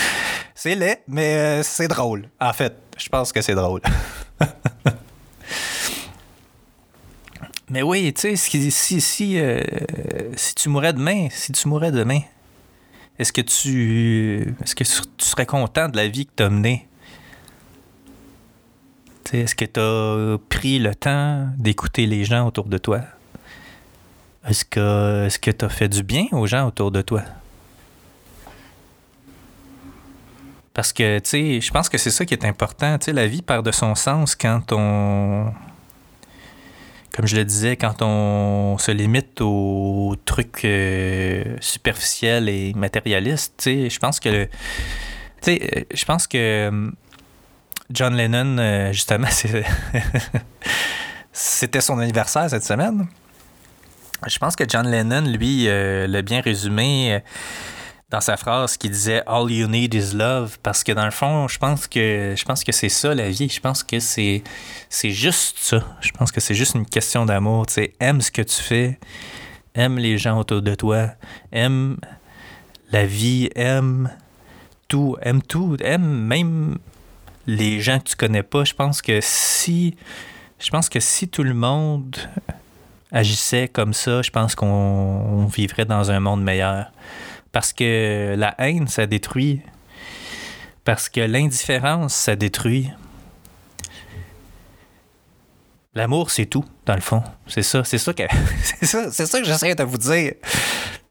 c'est 0.55 0.75
laid 0.75 1.01
mais 1.09 1.35
euh, 1.37 1.63
c'est 1.63 1.89
drôle. 1.89 2.29
En 2.41 2.53
fait 2.53 2.75
je 2.97 3.09
pense 3.09 3.33
que 3.33 3.41
c'est 3.41 3.55
drôle. 3.55 3.81
Mais 7.71 7.83
oui, 7.83 8.13
tu 8.13 8.21
sais, 8.21 8.37
si, 8.37 8.71
si, 8.71 9.01
si, 9.01 9.39
euh, 9.39 9.61
tu 10.55 10.69
mourrais 10.69 10.93
demain, 10.93 11.29
si 11.31 11.51
tu 11.51 11.67
mourrais 11.67 11.91
demain, 11.91 12.21
est-ce 13.19 13.33
que 13.33 13.41
tu 13.41 14.55
est-ce 14.63 14.75
que 14.75 14.85
tu 14.85 15.25
serais 15.25 15.47
content 15.47 15.89
de 15.89 15.97
la 15.97 16.07
vie 16.07 16.27
que 16.27 16.33
tu 16.37 16.43
as 16.43 16.51
menée? 16.51 16.87
Est-ce 19.35 19.55
que 19.57 19.65
tu 19.65 19.81
as 19.81 20.39
pris 20.49 20.79
le 20.79 20.95
temps 20.95 21.49
d'écouter 21.59 22.07
les 22.07 22.25
gens 22.25 22.47
autour 22.47 22.67
de 22.67 22.79
toi? 22.79 23.01
Est-ce 24.47 24.65
que 24.65 25.27
est-ce 25.27 25.39
que 25.39 25.51
tu 25.51 25.65
as 25.65 25.69
fait 25.69 25.89
du 25.89 26.03
bien 26.03 26.27
aux 26.33 26.47
gens 26.47 26.69
autour 26.69 26.91
de 26.93 27.03
toi? 27.03 27.23
Parce 30.73 30.93
que, 30.93 31.21
tu 31.21 31.31
sais, 31.31 31.61
je 31.61 31.71
pense 31.71 31.89
que 31.89 31.99
c'est 31.99 32.11
ça 32.11 32.25
qui 32.25 32.35
est 32.35 32.45
important. 32.45 32.99
Tu 32.99 33.07
sais, 33.07 33.13
la 33.13 33.29
vie 33.29 33.43
perd 33.43 33.65
de 33.65 33.73
son 33.73 33.95
sens 33.95 34.35
quand 34.35 34.73
on. 34.73 35.53
Comme 37.13 37.27
je 37.27 37.37
le 37.37 37.45
disais, 37.45 37.77
quand 37.77 38.03
on 38.03 38.77
se 38.79 38.91
limite 38.91 39.41
aux 39.41 40.17
trucs 40.25 40.65
euh, 40.65 41.57
superficiels 41.61 42.49
et 42.49 42.73
matérialistes. 42.75 43.55
Tu 43.57 43.63
sais, 43.63 43.91
je 43.91 43.99
pense 44.01 44.19
que. 44.19 44.45
Tu 44.45 44.51
sais, 45.43 45.71
euh, 45.77 45.85
je 45.93 46.05
pense 46.05 46.27
que. 46.27 46.93
John 47.91 48.17
Lennon, 48.17 48.57
euh, 48.59 48.93
justement, 48.93 49.29
c'était 51.33 51.81
son 51.81 51.99
anniversaire 51.99 52.49
cette 52.49 52.65
semaine. 52.65 53.07
Je 54.27 54.39
pense 54.39 54.57
que 54.57 54.65
John 54.67 54.91
Lennon, 54.91 55.23
lui, 55.23 55.69
euh, 55.69 56.07
l'a 56.07 56.23
bien 56.23 56.41
résumé 56.41 57.15
euh, 57.15 57.21
dans 58.11 58.23
sa 58.23 58.37
phrase 58.37 58.79
qui 58.79 58.89
disait 58.89 59.23
All 59.27 59.51
you 59.51 59.67
need 59.67 59.93
is 59.93 60.15
love. 60.15 60.57
Parce 60.63 60.83
que 60.83 60.93
dans 60.93 61.05
le 61.05 61.11
fond, 61.11 61.47
je 61.49 61.59
pense 61.59 61.87
que 61.87 62.35
je 62.37 62.45
pense 62.45 62.65
que 62.65 62.73
c'est 62.73 62.89
ça 62.89 63.15
la 63.15 63.29
vie. 63.29 63.51
Je 63.51 63.61
pense 63.61 63.83
que 63.83 64.01
c'est 64.01 64.43
c'est 64.89 65.11
juste 65.11 65.59
ça. 65.59 65.85
Je 66.01 66.11
pense 66.13 66.33
que 66.33 66.41
c'est 66.41 66.55
juste 66.55 66.75
une 66.75 66.87
question 66.87 67.27
d'amour. 67.27 67.67
Tu 67.67 67.75
sais, 67.75 67.93
aime 68.01 68.23
ce 68.23 68.31
que 68.31 68.43
tu 68.43 68.63
fais, 68.63 68.99
aime 69.75 69.99
les 69.99 70.17
gens 70.17 70.39
autour 70.39 70.63
de 70.63 70.75
toi, 70.75 71.11
aime 71.53 71.99
la 72.93 73.05
vie, 73.05 73.51
aime 73.57 74.11
tout, 74.89 75.17
aime 75.21 75.43
tout, 75.43 75.77
aime 75.81 76.07
même 76.07 76.79
les 77.47 77.81
gens 77.81 77.99
que 77.99 78.05
tu 78.05 78.17
connais 78.17 78.43
pas. 78.43 78.65
Je 78.65 78.75
pense 78.75 79.03
que 79.03 79.21
si 79.21 79.97
tout 81.31 81.43
le 81.43 81.55
monde 81.55 82.17
agissait 83.13 83.69
comme 83.69 83.95
ça, 83.95 84.23
je 84.23 84.31
pense 84.31 84.55
qu'on 84.55 84.67
on 84.67 85.47
vivrait 85.47 85.85
dans 85.85 86.11
un 86.11 86.21
monde 86.21 86.43
meilleur. 86.43 86.91
Parce 87.53 87.73
que 87.73 88.35
la 88.37 88.55
haine, 88.59 88.89
ça 88.89 89.07
détruit. 89.07 89.63
Parce 90.85 91.09
que 91.09 91.21
l'indifférence, 91.21 92.15
ça 92.15 92.37
détruit. 92.37 92.91
L'amour, 95.95 96.31
c'est 96.31 96.47
tout, 96.47 96.65
dans 96.87 96.97
le 96.97 97.01
fond. 97.01 97.23
C'est 97.47 97.63
ça 97.63 97.83
que, 97.83 98.25
c'est 98.63 98.87
ça, 98.87 99.13
c'est 99.13 99.27
ça 99.27 99.39
que 99.39 99.47
j'essaie 99.47 99.75
de 99.77 99.85
vous 99.85 99.99
dire. 99.99 100.33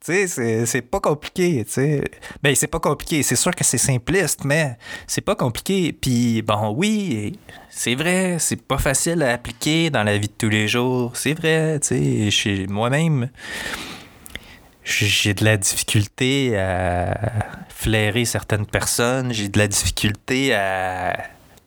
C'est, 0.05 0.81
pas 0.81 0.99
compliqué, 0.99 1.63
tu. 1.63 2.03
Ben, 2.41 2.53
c'est 2.55 2.67
pas 2.67 2.81
compliqué. 2.81 3.23
C'est 3.23 3.37
sûr 3.37 3.55
que 3.55 3.63
c'est 3.63 3.77
simpliste, 3.77 4.43
mais 4.43 4.77
c'est 5.07 5.21
pas 5.21 5.35
compliqué. 5.35 5.93
Puis, 5.93 6.41
bon, 6.41 6.73
oui, 6.75 7.39
c'est 7.69 7.95
vrai, 7.95 8.35
c'est 8.37 8.61
pas 8.61 8.77
facile 8.77 9.23
à 9.23 9.31
appliquer 9.31 9.89
dans 9.89 10.03
la 10.03 10.17
vie 10.17 10.27
de 10.27 10.33
tous 10.37 10.49
les 10.49 10.67
jours. 10.67 11.15
C'est 11.15 11.33
vrai, 11.33 11.79
tu 11.79 12.67
moi-même, 12.67 13.29
j'ai 14.83 15.33
de 15.33 15.45
la 15.45 15.55
difficulté 15.55 16.57
à 16.57 17.15
flairer 17.69 18.25
certaines 18.25 18.65
personnes. 18.65 19.33
J'ai 19.33 19.47
de 19.47 19.57
la 19.57 19.69
difficulté 19.69 20.53
à 20.53 21.17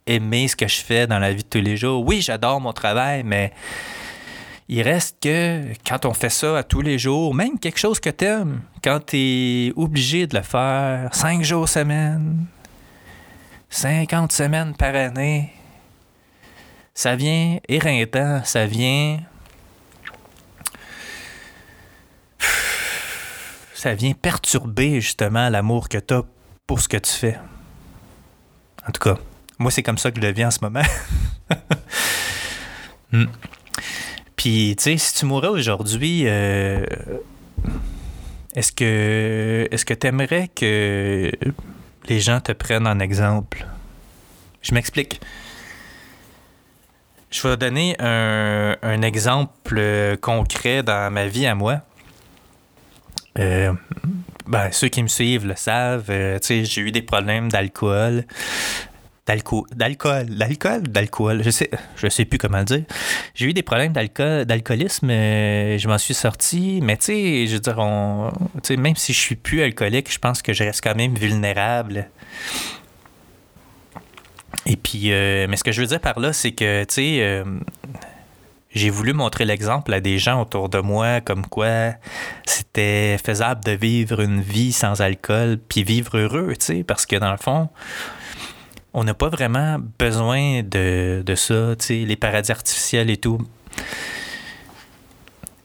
aimer 0.06 0.48
ce 0.48 0.56
que 0.56 0.68
je 0.68 0.76
fais 0.82 1.06
dans 1.06 1.18
la 1.18 1.32
vie 1.32 1.42
de 1.42 1.48
tous 1.48 1.62
les 1.62 1.78
jours. 1.78 2.04
Oui, 2.06 2.20
j'adore 2.20 2.60
mon 2.60 2.74
travail, 2.74 3.22
mais 3.24 3.54
il 4.68 4.82
reste 4.82 5.18
que 5.22 5.62
quand 5.86 6.04
on 6.06 6.12
fait 6.12 6.30
ça 6.30 6.58
à 6.58 6.62
tous 6.62 6.80
les 6.80 6.98
jours, 6.98 7.34
même 7.34 7.58
quelque 7.58 7.78
chose 7.78 8.00
que 8.00 8.10
t'aimes, 8.10 8.62
quand 8.82 9.00
t'es 9.06 9.72
obligé 9.76 10.26
de 10.26 10.36
le 10.36 10.42
faire 10.42 11.14
cinq 11.14 11.42
jours 11.42 11.68
semaine, 11.68 12.46
50 13.70 14.32
semaines 14.32 14.74
par 14.76 14.94
année, 14.94 15.52
ça 16.94 17.14
vient 17.14 17.58
éreintant, 17.68 18.42
ça 18.44 18.66
vient 18.66 19.18
ça 23.74 23.94
vient 23.94 24.14
perturber 24.14 25.00
justement 25.00 25.48
l'amour 25.48 25.88
que 25.88 25.98
tu 25.98 26.14
as 26.14 26.22
pour 26.66 26.80
ce 26.80 26.88
que 26.88 26.96
tu 26.96 27.12
fais. 27.12 27.38
En 28.88 28.90
tout 28.90 29.00
cas, 29.00 29.16
moi, 29.58 29.70
c'est 29.70 29.82
comme 29.82 29.98
ça 29.98 30.10
que 30.10 30.20
je 30.20 30.26
le 30.26 30.32
vis 30.32 30.44
en 30.44 30.50
ce 30.50 30.58
moment. 30.60 30.82
Hmm. 33.12 33.26
Puis, 34.36 34.74
tu 34.76 34.82
sais, 34.84 34.96
si 34.98 35.14
tu 35.14 35.24
mourais 35.26 35.48
aujourd'hui, 35.48 36.24
euh, 36.26 36.84
est-ce 38.54 38.70
que 38.72 39.66
est-ce 39.70 39.84
que 39.84 39.94
tu 39.94 40.06
aimerais 40.06 40.48
que 40.54 41.32
les 42.08 42.20
gens 42.20 42.40
te 42.40 42.52
prennent 42.52 42.86
en 42.86 43.00
exemple? 43.00 43.66
Je 44.62 44.74
m'explique. 44.74 45.20
Je 47.30 47.46
vais 47.46 47.56
donner 47.56 47.96
un, 47.98 48.76
un 48.82 49.02
exemple 49.02 49.76
euh, 49.76 50.16
concret 50.16 50.82
dans 50.82 51.12
ma 51.12 51.26
vie 51.26 51.46
à 51.46 51.54
moi. 51.54 51.80
Euh, 53.38 53.72
ben, 54.46 54.70
ceux 54.70 54.88
qui 54.88 55.02
me 55.02 55.08
suivent 55.08 55.46
le 55.46 55.56
savent. 55.56 56.10
euh, 56.10 56.38
j'ai 56.42 56.80
eu 56.80 56.92
des 56.92 57.02
problèmes 57.02 57.50
d'alcool. 57.50 58.24
D'alcool, 59.26 59.64
d'alcool, 59.74 60.26
d'alcool, 60.82 61.42
je 61.42 61.50
sais, 61.50 61.68
je 61.96 62.08
sais 62.08 62.24
plus 62.24 62.38
comment 62.38 62.58
le 62.58 62.64
dire. 62.64 62.84
J'ai 63.34 63.46
eu 63.46 63.52
des 63.52 63.64
problèmes 63.64 63.92
d'alcool, 63.92 64.44
d'alcoolisme, 64.44 65.10
euh, 65.10 65.78
je 65.78 65.88
m'en 65.88 65.98
suis 65.98 66.14
sorti, 66.14 66.78
mais 66.80 66.96
tu 66.96 67.06
sais, 67.06 67.46
je 67.48 67.54
veux 67.54 67.60
dire, 67.60 67.76
on, 67.78 68.30
même 68.70 68.94
si 68.94 69.12
je 69.12 69.18
suis 69.18 69.34
plus 69.34 69.62
alcoolique, 69.62 70.12
je 70.12 70.20
pense 70.20 70.42
que 70.42 70.52
je 70.52 70.62
reste 70.62 70.80
quand 70.80 70.94
même 70.94 71.16
vulnérable. 71.16 72.08
Et 74.64 74.76
puis, 74.76 75.12
euh, 75.12 75.46
mais 75.48 75.56
ce 75.56 75.64
que 75.64 75.72
je 75.72 75.80
veux 75.80 75.88
dire 75.88 76.00
par 76.00 76.20
là, 76.20 76.32
c'est 76.32 76.52
que, 76.52 76.84
tu 76.84 76.94
sais, 76.94 77.18
euh, 77.20 77.44
j'ai 78.76 78.90
voulu 78.90 79.12
montrer 79.12 79.44
l'exemple 79.44 79.92
à 79.92 80.00
des 80.00 80.18
gens 80.18 80.40
autour 80.40 80.68
de 80.68 80.78
moi, 80.78 81.20
comme 81.20 81.46
quoi 81.46 81.94
c'était 82.44 83.18
faisable 83.18 83.64
de 83.64 83.72
vivre 83.72 84.20
une 84.20 84.40
vie 84.40 84.72
sans 84.72 85.00
alcool, 85.00 85.58
puis 85.68 85.82
vivre 85.82 86.16
heureux, 86.18 86.52
tu 86.58 86.66
sais, 86.66 86.84
parce 86.84 87.06
que 87.06 87.16
dans 87.16 87.32
le 87.32 87.38
fond, 87.38 87.68
on 88.96 89.04
n'a 89.04 89.12
pas 89.12 89.28
vraiment 89.28 89.76
besoin 89.98 90.62
de, 90.62 91.22
de 91.24 91.34
ça, 91.34 91.74
les 91.90 92.16
paradis 92.16 92.50
artificiels 92.50 93.10
et 93.10 93.18
tout. 93.18 93.38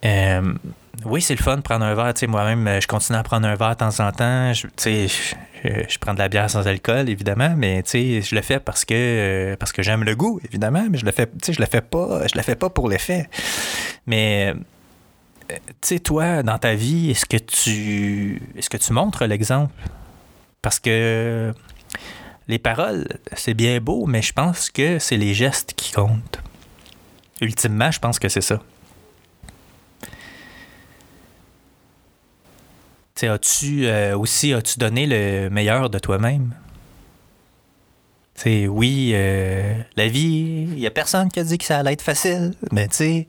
Euh, 0.04 0.54
oui, 1.06 1.22
c'est 1.22 1.36
le 1.36 1.42
fun 1.42 1.56
de 1.56 1.62
prendre 1.62 1.86
un 1.86 1.96
verre, 1.96 2.14
moi-même, 2.28 2.82
je 2.82 2.88
continue 2.88 3.18
à 3.18 3.24
prendre 3.24 3.48
un 3.48 3.56
verre 3.56 3.70
de 3.70 3.76
temps 3.76 4.00
en 4.02 4.12
temps, 4.12 4.52
je, 4.52 4.68
je, 4.78 5.08
je 5.64 5.98
prends 6.00 6.14
de 6.14 6.20
la 6.20 6.28
bière 6.28 6.50
sans 6.50 6.68
alcool, 6.68 7.08
évidemment, 7.08 7.54
mais 7.56 7.84
je 7.86 8.36
le 8.36 8.42
fais 8.42 8.60
parce 8.60 8.84
que 8.84 8.94
euh, 8.94 9.56
parce 9.56 9.72
que 9.72 9.82
j'aime 9.82 10.04
le 10.04 10.14
goût, 10.14 10.42
évidemment, 10.44 10.86
mais 10.90 10.98
je 10.98 11.06
le 11.06 11.12
fais, 11.14 11.32
je 11.50 11.58
le 11.58 11.66
fais 11.68 11.82
pas, 11.82 12.28
je 12.28 12.36
le 12.36 12.44
fais 12.44 12.56
pas 12.58 12.70
pour 12.70 12.90
l'effet. 12.90 13.30
Mais 14.08 14.54
euh, 15.50 15.56
tu 15.66 15.74
sais, 15.84 16.00
toi, 16.00 16.44
dans 16.44 16.58
ta 16.58 16.74
vie, 16.74 17.12
est-ce 17.12 17.26
que 17.26 17.38
tu 17.38 18.42
est-ce 18.58 18.70
que 18.70 18.78
tu 18.78 18.92
montres 18.92 19.24
l'exemple? 19.24 19.74
Parce 20.62 20.80
que 20.80 21.54
les 22.52 22.60
paroles, 22.60 23.08
c'est 23.34 23.54
bien 23.54 23.80
beau, 23.80 24.06
mais 24.06 24.22
je 24.22 24.34
pense 24.34 24.70
que 24.70 25.00
c'est 25.00 25.16
les 25.16 25.34
gestes 25.34 25.74
qui 25.74 25.94
comptent. 25.94 26.42
Ultimement, 27.40 27.90
je 27.90 28.00
pense 28.00 28.20
que 28.20 28.30
c'est 28.30 28.42
ça. 28.42 28.60
As-tu 33.24 33.86
euh, 33.86 34.18
aussi 34.18 34.52
as-tu 34.52 34.80
donné 34.80 35.06
le 35.06 35.50
meilleur 35.50 35.92
de 35.92 36.00
toi-même? 36.00 36.56
Sais, 38.34 38.68
oui, 38.68 39.12
euh, 39.14 39.76
la 39.96 40.08
vie, 40.08 40.68
il 40.72 40.76
n'y 40.76 40.88
a 40.88 40.92
personne 40.92 41.30
qui 41.30 41.40
a 41.40 41.44
dit 41.44 41.60
que 41.60 41.66
ça 41.66 41.78
allait 41.78 41.94
être 41.94 42.02
facile, 42.02 42.56
mais 42.72 42.88
tu 42.88 42.96
sais, 42.96 43.28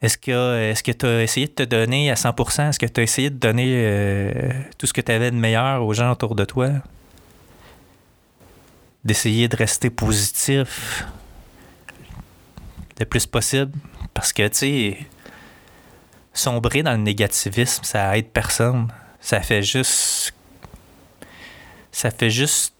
est-ce 0.00 0.16
que 0.16 0.70
est-ce 0.70 0.82
que 0.82 0.92
tu 0.92 1.04
as 1.04 1.22
essayé 1.22 1.46
de 1.46 1.52
te 1.52 1.62
donner 1.64 2.10
à 2.10 2.14
100%? 2.14 2.70
Est-ce 2.70 2.78
que 2.78 2.86
tu 2.86 3.00
as 3.00 3.02
essayé 3.02 3.28
de 3.28 3.36
donner 3.36 3.66
euh, 3.68 4.32
tout 4.78 4.86
ce 4.86 4.94
que 4.94 5.02
tu 5.02 5.12
avais 5.12 5.30
de 5.30 5.36
meilleur 5.36 5.84
aux 5.84 5.92
gens 5.92 6.10
autour 6.10 6.34
de 6.34 6.46
toi? 6.46 6.70
D'essayer 9.04 9.48
de 9.48 9.56
rester 9.56 9.90
positif 9.90 11.04
le 13.00 13.06
plus 13.06 13.26
possible? 13.26 13.72
Parce 14.12 14.32
que, 14.32 14.46
tu 14.48 14.56
sais, 14.56 14.98
sombrer 16.32 16.82
dans 16.82 16.92
le 16.92 16.98
négativisme, 16.98 17.82
ça 17.82 18.16
aide 18.16 18.28
personne. 18.28 18.88
Ça 19.20 19.40
fait 19.40 19.62
juste. 19.62 20.34
Ça 21.90 22.10
fait 22.10 22.30
juste. 22.30 22.74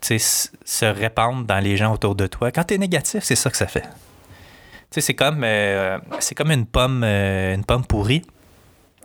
Tu 0.00 0.18
sais, 0.18 0.50
se 0.64 0.84
répandre 0.84 1.44
dans 1.44 1.58
les 1.58 1.76
gens 1.76 1.92
autour 1.92 2.14
de 2.14 2.26
toi. 2.26 2.50
Quand 2.50 2.64
tu 2.64 2.74
es 2.74 2.78
négatif, 2.78 3.24
c'est 3.24 3.36
ça 3.36 3.50
que 3.50 3.56
ça 3.56 3.66
fait. 3.66 3.82
Tu 3.82 3.88
sais, 4.94 5.00
c'est 5.02 5.14
comme, 5.14 5.42
euh, 5.44 5.98
comme 6.36 6.50
une 6.50 6.66
pomme, 6.66 7.02
euh, 7.04 7.54
une 7.54 7.64
pomme 7.64 7.84
pourrie 7.84 8.22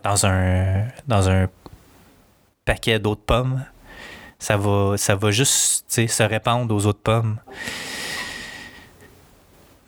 dans 0.02 0.24
un, 0.24 0.86
dans 1.06 1.28
un 1.28 1.48
paquet 2.64 2.98
d'autres 2.98 3.24
pommes. 3.24 3.64
Ça 4.44 4.58
va, 4.58 4.98
ça 4.98 5.14
va 5.14 5.30
juste 5.30 5.86
se 5.88 6.22
répandre 6.22 6.74
aux 6.74 6.84
autres 6.84 7.00
pommes. 7.00 7.38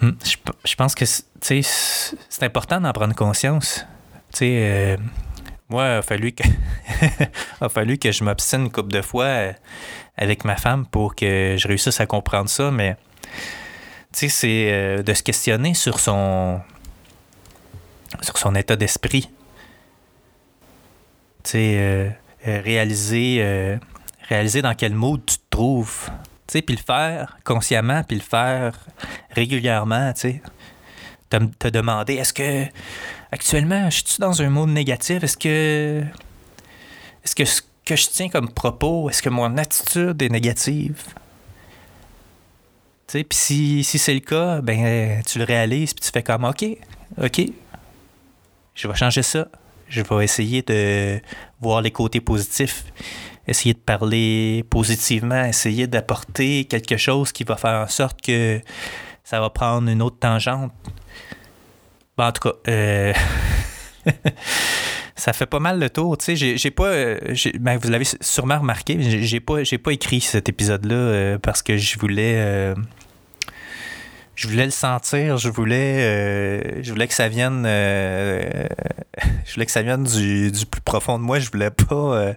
Hmm, 0.01 0.13
Je, 0.65 0.75
pense 0.77 0.95
que 0.95 1.05
c'est- 1.05 2.17
important 2.41 2.81
d'en 2.81 2.95
prendre 2.95 3.15
conscience. 3.15 3.85
Euh, 4.41 4.97
moi, 5.69 5.85
il 5.85 5.91
a 5.99 6.03
fallu 6.03 6.33
que, 6.33 6.43
a 7.61 7.69
fallu 7.69 7.99
que 7.99 8.11
je 8.11 8.25
m'obstine 8.25 8.63
une 8.63 8.73
couple 8.73 8.93
de 8.93 9.03
fois 9.03 9.25
euh, 9.27 9.53
avec 10.17 10.47
ma 10.47 10.57
femme 10.57 10.87
pour 10.87 11.15
que 11.15 11.57
je 11.59 11.69
réussisse 11.69 12.01
à 12.01 12.07
comprendre 12.07 12.49
ça, 12.49 12.71
mais 12.71 12.97
c'est 14.11 14.73
euh, 14.73 15.03
de 15.03 15.13
se 15.13 15.23
questionner 15.23 15.75
sur 15.75 16.01
son, 16.01 16.63
sur 18.23 18.39
son 18.39 18.55
état 18.55 18.77
d'esprit. 18.77 19.29
Euh, 21.55 22.09
réaliser, 22.47 23.79
réaliser 24.29 24.63
dans 24.63 24.75
quel 24.75 24.95
mood 24.95 25.25
tu 25.25 25.37
te 25.37 25.45
trouves. 25.51 26.11
Puis 26.47 26.63
le 26.69 26.77
faire 26.77 27.37
consciemment, 27.45 28.03
puis 28.05 28.17
le 28.17 28.23
faire 28.23 28.79
régulièrement. 29.31 30.13
Te, 31.29 31.69
demander, 31.69 32.15
est-ce 32.15 32.33
que 32.33 32.67
actuellement, 33.33 33.91
je 33.91 33.97
suis 34.05 34.21
dans 34.21 34.41
un 34.41 34.49
mode 34.49 34.71
négatif? 34.71 35.23
Est-ce 35.23 35.37
que 35.37 36.05
est-ce 37.25 37.35
que 37.35 37.45
ce 37.45 37.63
que 37.85 37.97
je 37.97 38.09
tiens 38.09 38.29
comme 38.29 38.51
propos, 38.51 39.11
est-ce 39.11 39.23
que 39.23 39.29
mon 39.29 39.57
attitude 39.59 40.21
est 40.23 40.29
négative? 40.29 41.03
Puis 43.09 43.25
si, 43.31 43.85
si 43.85 43.99
c'est 43.99 44.15
le 44.15 44.21
cas, 44.21 44.61
ben 44.61 45.23
tu 45.25 45.39
le 45.39 45.45
réalises, 45.45 45.95
puis 45.95 46.05
tu 46.05 46.11
fais 46.11 46.23
comme, 46.23 46.45
OK, 46.45 46.65
OK, 47.23 47.41
je 48.75 48.89
vais 48.89 48.95
changer 48.95 49.23
ça. 49.23 49.49
Je 49.89 50.03
vais 50.03 50.25
essayer 50.25 50.63
de 50.63 51.21
voir 51.61 51.81
les 51.81 51.93
côtés 51.93 52.21
positifs, 52.21 52.85
essayer 53.47 53.75
de 53.75 53.79
parler 53.79 54.65
positivement, 54.71 55.45
essayer 55.45 55.87
d'apporter 55.87 56.65
quelque 56.65 56.97
chose 56.97 57.33
qui 57.33 57.45
va 57.45 57.57
faire 57.57 57.83
en 57.83 57.89
sorte 57.89 58.21
que 58.21 58.61
ça 59.25 59.41
va 59.41 59.51
prendre 59.51 59.89
une 59.89 60.03
autre 60.03 60.19
tangente. 60.19 60.73
Bon, 62.17 62.25
en 62.25 62.33
tout 62.33 62.49
cas, 62.49 62.55
euh, 62.69 63.13
ça 65.17 65.33
fait 65.33 65.47
pas 65.47 65.59
mal 65.59 65.79
le 65.79 65.91
tour. 65.91 66.17
Tu 66.19 66.37
sais, 66.37 66.57
j'ai, 66.57 66.71
pas. 66.71 66.87
euh, 66.87 67.19
ben, 67.61 67.79
vous 67.79 67.91
l'avez 67.91 68.07
sûrement 68.21 68.59
remarqué, 68.59 68.97
j'ai, 69.23 69.41
pas, 69.41 69.57
pas 69.83 69.93
écrit 69.93 70.21
cet 70.21 70.49
épisode-là 70.49 70.95
euh, 70.95 71.39
parce 71.39 71.63
que 71.63 71.77
je 71.77 71.99
voulais. 71.99 72.35
euh, 72.37 72.75
je 74.37 74.49
voulais 74.49 74.67
le 74.67 74.71
sentir, 74.71 75.39
je 75.39 75.49
voulais, 75.49 76.05
euh, 76.05 76.83
je 76.83 76.93
voulais 76.93 77.09
que 77.09 77.15
ça 77.15 77.29
vienne, 77.29 77.65
euh, 77.67 78.67
je 79.47 79.55
voulais 79.55 79.65
que 79.65 79.73
ça 79.73 79.81
vienne 79.81 80.05
du, 80.05 80.53
du 80.53 80.67
plus 80.67 80.83
profond 80.83 81.19
de 81.19 81.25
moi. 81.25 81.39
Je 81.39 81.51
voulais 81.51 81.71
pas, 81.71 81.95
euh, 81.95 82.35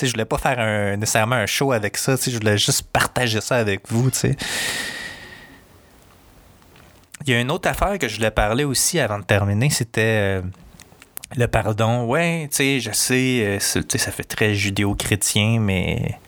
je 0.00 0.10
voulais 0.10 0.26
pas 0.26 0.36
faire 0.36 0.96
nécessairement 0.98 1.36
un 1.36 1.46
show 1.46 1.72
avec 1.72 1.96
ça. 1.96 2.16
Je 2.16 2.36
voulais 2.36 2.58
juste 2.58 2.82
partager 2.92 3.40
ça 3.40 3.56
avec 3.56 3.90
vous. 3.90 4.10
Il 7.26 7.32
y 7.32 7.34
a 7.34 7.40
une 7.40 7.50
autre 7.50 7.68
affaire 7.68 7.98
que 7.98 8.08
je 8.08 8.16
voulais 8.16 8.30
parler 8.30 8.64
aussi 8.64 9.00
avant 9.00 9.18
de 9.18 9.24
terminer, 9.24 9.70
c'était 9.70 10.42
le 11.34 11.46
pardon. 11.46 12.04
Ouais, 12.04 12.48
tu 12.50 12.56
sais, 12.56 12.80
je 12.80 12.92
sais, 12.92 13.58
ça 13.58 14.12
fait 14.12 14.24
très 14.24 14.54
judéo-chrétien, 14.54 15.60
mais 15.60 16.18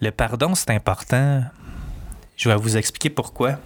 le 0.00 0.10
pardon, 0.10 0.54
c'est 0.54 0.70
important. 0.70 1.42
Je 2.36 2.48
vais 2.48 2.56
vous 2.56 2.76
expliquer 2.76 3.10
pourquoi. 3.10 3.58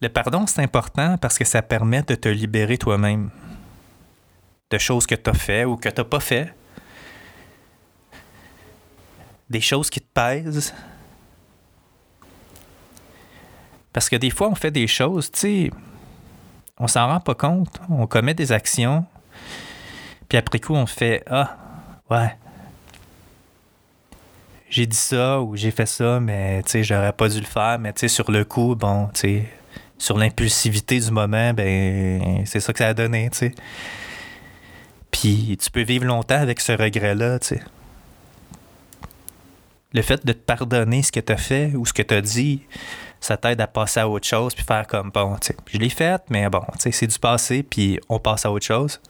Le 0.00 0.08
pardon, 0.08 0.46
c'est 0.46 0.62
important 0.62 1.16
parce 1.18 1.38
que 1.38 1.44
ça 1.44 1.62
permet 1.62 2.02
de 2.02 2.14
te 2.14 2.28
libérer 2.28 2.78
toi-même 2.78 3.30
de 4.70 4.78
choses 4.78 5.06
que 5.06 5.14
tu 5.14 5.30
as 5.30 5.34
fait 5.34 5.64
ou 5.64 5.76
que 5.76 5.88
tu 5.88 6.00
n'as 6.00 6.04
pas 6.04 6.20
fait. 6.20 6.54
Des 9.48 9.60
choses 9.60 9.88
qui 9.90 10.00
te 10.00 10.06
pèsent. 10.12 10.74
Parce 13.92 14.08
que 14.08 14.16
des 14.16 14.30
fois, 14.30 14.48
on 14.48 14.54
fait 14.54 14.70
des 14.70 14.86
choses, 14.86 15.30
tu 15.30 15.38
sais, 15.38 15.70
on 16.78 16.86
s'en 16.86 17.08
rend 17.08 17.20
pas 17.20 17.34
compte. 17.34 17.80
On 17.88 18.06
commet 18.06 18.34
des 18.34 18.52
actions, 18.52 19.06
puis 20.28 20.38
après 20.38 20.60
coup, 20.60 20.74
on 20.74 20.86
fait 20.86 21.24
Ah, 21.26 21.56
ouais, 22.10 22.36
j'ai 24.70 24.86
dit 24.86 24.96
ça 24.96 25.40
ou 25.40 25.56
j'ai 25.56 25.70
fait 25.70 25.86
ça, 25.86 26.20
mais 26.20 26.62
tu 26.62 26.70
sais, 26.70 26.84
j'aurais 26.84 27.12
pas 27.12 27.28
dû 27.28 27.40
le 27.40 27.46
faire. 27.46 27.78
Mais 27.78 27.92
tu 27.92 28.00
sais, 28.00 28.08
sur 28.08 28.30
le 28.30 28.44
coup, 28.44 28.74
bon, 28.74 29.08
tu 29.14 29.20
sais, 29.20 29.44
sur 29.98 30.18
l'impulsivité 30.18 31.00
du 31.00 31.10
moment, 31.10 31.52
ben, 31.52 32.44
c'est 32.46 32.60
ça 32.60 32.72
que 32.72 32.78
ça 32.78 32.88
a 32.88 32.94
donné, 32.94 33.28
tu 33.30 33.38
sais. 33.38 33.54
Puis 35.10 35.56
tu 35.60 35.70
peux 35.70 35.82
vivre 35.82 36.04
longtemps 36.04 36.40
avec 36.40 36.60
ce 36.60 36.72
regret-là, 36.72 37.38
tu 37.38 37.48
sais. 37.48 37.62
Le 39.94 40.02
fait 40.02 40.24
de 40.24 40.32
te 40.32 40.38
pardonner 40.38 41.02
ce 41.02 41.10
que 41.10 41.20
tu 41.20 41.32
as 41.32 41.38
fait 41.38 41.72
ou 41.74 41.86
ce 41.86 41.94
que 41.94 42.02
tu 42.02 42.14
as 42.14 42.20
dit, 42.20 42.62
ça 43.20 43.38
t'aide 43.38 43.60
à 43.60 43.66
passer 43.66 44.00
à 44.00 44.08
autre 44.08 44.26
chose 44.26 44.54
puis 44.54 44.64
faire 44.64 44.86
comme, 44.86 45.10
bon, 45.10 45.36
tu 45.36 45.48
sais, 45.48 45.56
je 45.66 45.78
l'ai 45.78 45.88
fait, 45.88 46.22
mais 46.28 46.48
bon, 46.50 46.62
tu 46.74 46.80
sais, 46.80 46.92
c'est 46.92 47.06
du 47.06 47.18
passé 47.18 47.62
puis 47.62 47.98
on 48.08 48.18
passe 48.18 48.44
à 48.44 48.52
autre 48.52 48.66
chose. 48.66 49.00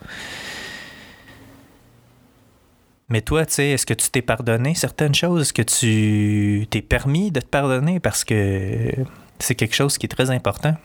Mais 3.09 3.23
toi, 3.23 3.47
tu 3.47 3.55
sais, 3.55 3.69
est-ce 3.71 3.87
que 3.87 3.95
tu 3.95 4.11
t'es 4.11 4.21
pardonné 4.21 4.75
certaines 4.75 5.15
choses? 5.15 5.43
Est-ce 5.43 5.53
que 5.53 5.63
tu 5.63 6.67
t'es 6.69 6.83
permis 6.83 7.31
de 7.31 7.41
te 7.41 7.47
pardonner? 7.47 8.01
Parce 8.01 8.23
que 8.25 8.93
c'est 9.39 9.55
quelque 9.55 9.75
chose 9.75 9.97
qui 9.97 10.07
est 10.07 10.11
très 10.11 10.31
important? 10.31 10.77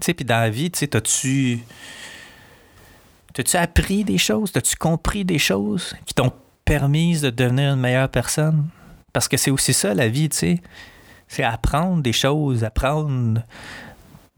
Tu 0.00 0.06
sais, 0.06 0.14
puis 0.14 0.24
dans 0.24 0.40
la 0.40 0.50
vie, 0.50 0.70
tu 0.70 0.80
sais, 0.80 0.88
t'as-tu... 0.88 1.60
T'as-tu 3.32 3.56
appris 3.56 4.02
des 4.02 4.18
choses? 4.18 4.50
T'as-tu 4.50 4.74
compris 4.74 5.24
des 5.24 5.38
choses 5.38 5.94
qui 6.04 6.14
t'ont 6.14 6.32
permis 6.64 7.20
de 7.20 7.30
devenir 7.30 7.74
une 7.74 7.80
meilleure 7.80 8.08
personne? 8.08 8.68
Parce 9.12 9.28
que 9.28 9.36
c'est 9.36 9.52
aussi 9.52 9.72
ça, 9.72 9.94
la 9.94 10.08
vie, 10.08 10.28
tu 10.28 10.36
sais. 10.36 10.60
C'est 11.28 11.44
apprendre 11.44 12.02
des 12.02 12.12
choses, 12.12 12.64
apprendre 12.64 13.42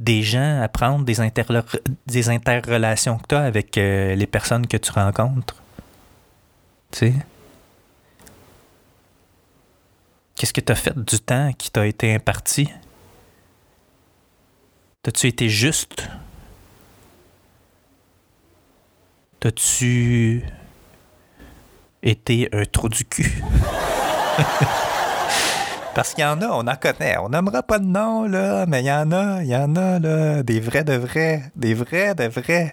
des 0.02 0.22
gens, 0.24 0.60
apprendre 0.60 1.04
des, 1.04 1.20
interlo- 1.20 1.64
des 2.06 2.28
interrelations 2.28 3.18
que 3.18 3.26
tu 3.28 3.34
as 3.36 3.42
avec 3.44 3.78
euh, 3.78 4.16
les 4.16 4.26
personnes 4.26 4.66
que 4.66 4.76
tu 4.76 4.90
rencontres. 4.90 5.62
Tu 6.90 6.98
sais? 6.98 7.14
Qu'est-ce 10.34 10.52
que 10.52 10.60
tu 10.60 10.72
as 10.72 10.74
fait 10.74 10.98
du 10.98 11.20
temps 11.20 11.52
qui 11.56 11.70
t'a 11.70 11.86
été 11.86 12.12
imparti? 12.12 12.68
T'as-tu 15.04 15.28
été 15.28 15.48
juste? 15.48 16.08
T'as-tu 19.38 20.44
été 22.02 22.48
un 22.52 22.64
trou 22.64 22.88
du 22.88 23.04
cul? 23.04 23.42
Parce 25.94 26.14
qu'il 26.14 26.24
y 26.24 26.26
en 26.26 26.40
a, 26.40 26.46
on 26.46 26.66
en 26.66 26.76
connaît. 26.76 27.18
On 27.18 27.28
n'aimera 27.28 27.62
pas 27.62 27.78
de 27.78 27.84
nom, 27.84 28.26
là, 28.26 28.64
mais 28.66 28.80
il 28.80 28.86
y 28.86 28.92
en 28.92 29.12
a, 29.12 29.42
il 29.42 29.48
y 29.48 29.56
en 29.56 29.76
a, 29.76 29.98
là, 29.98 30.42
des 30.42 30.58
vrais 30.58 30.84
de 30.84 30.94
vrais, 30.94 31.42
des 31.54 31.74
vrais 31.74 32.14
de 32.14 32.24
vrais. 32.24 32.72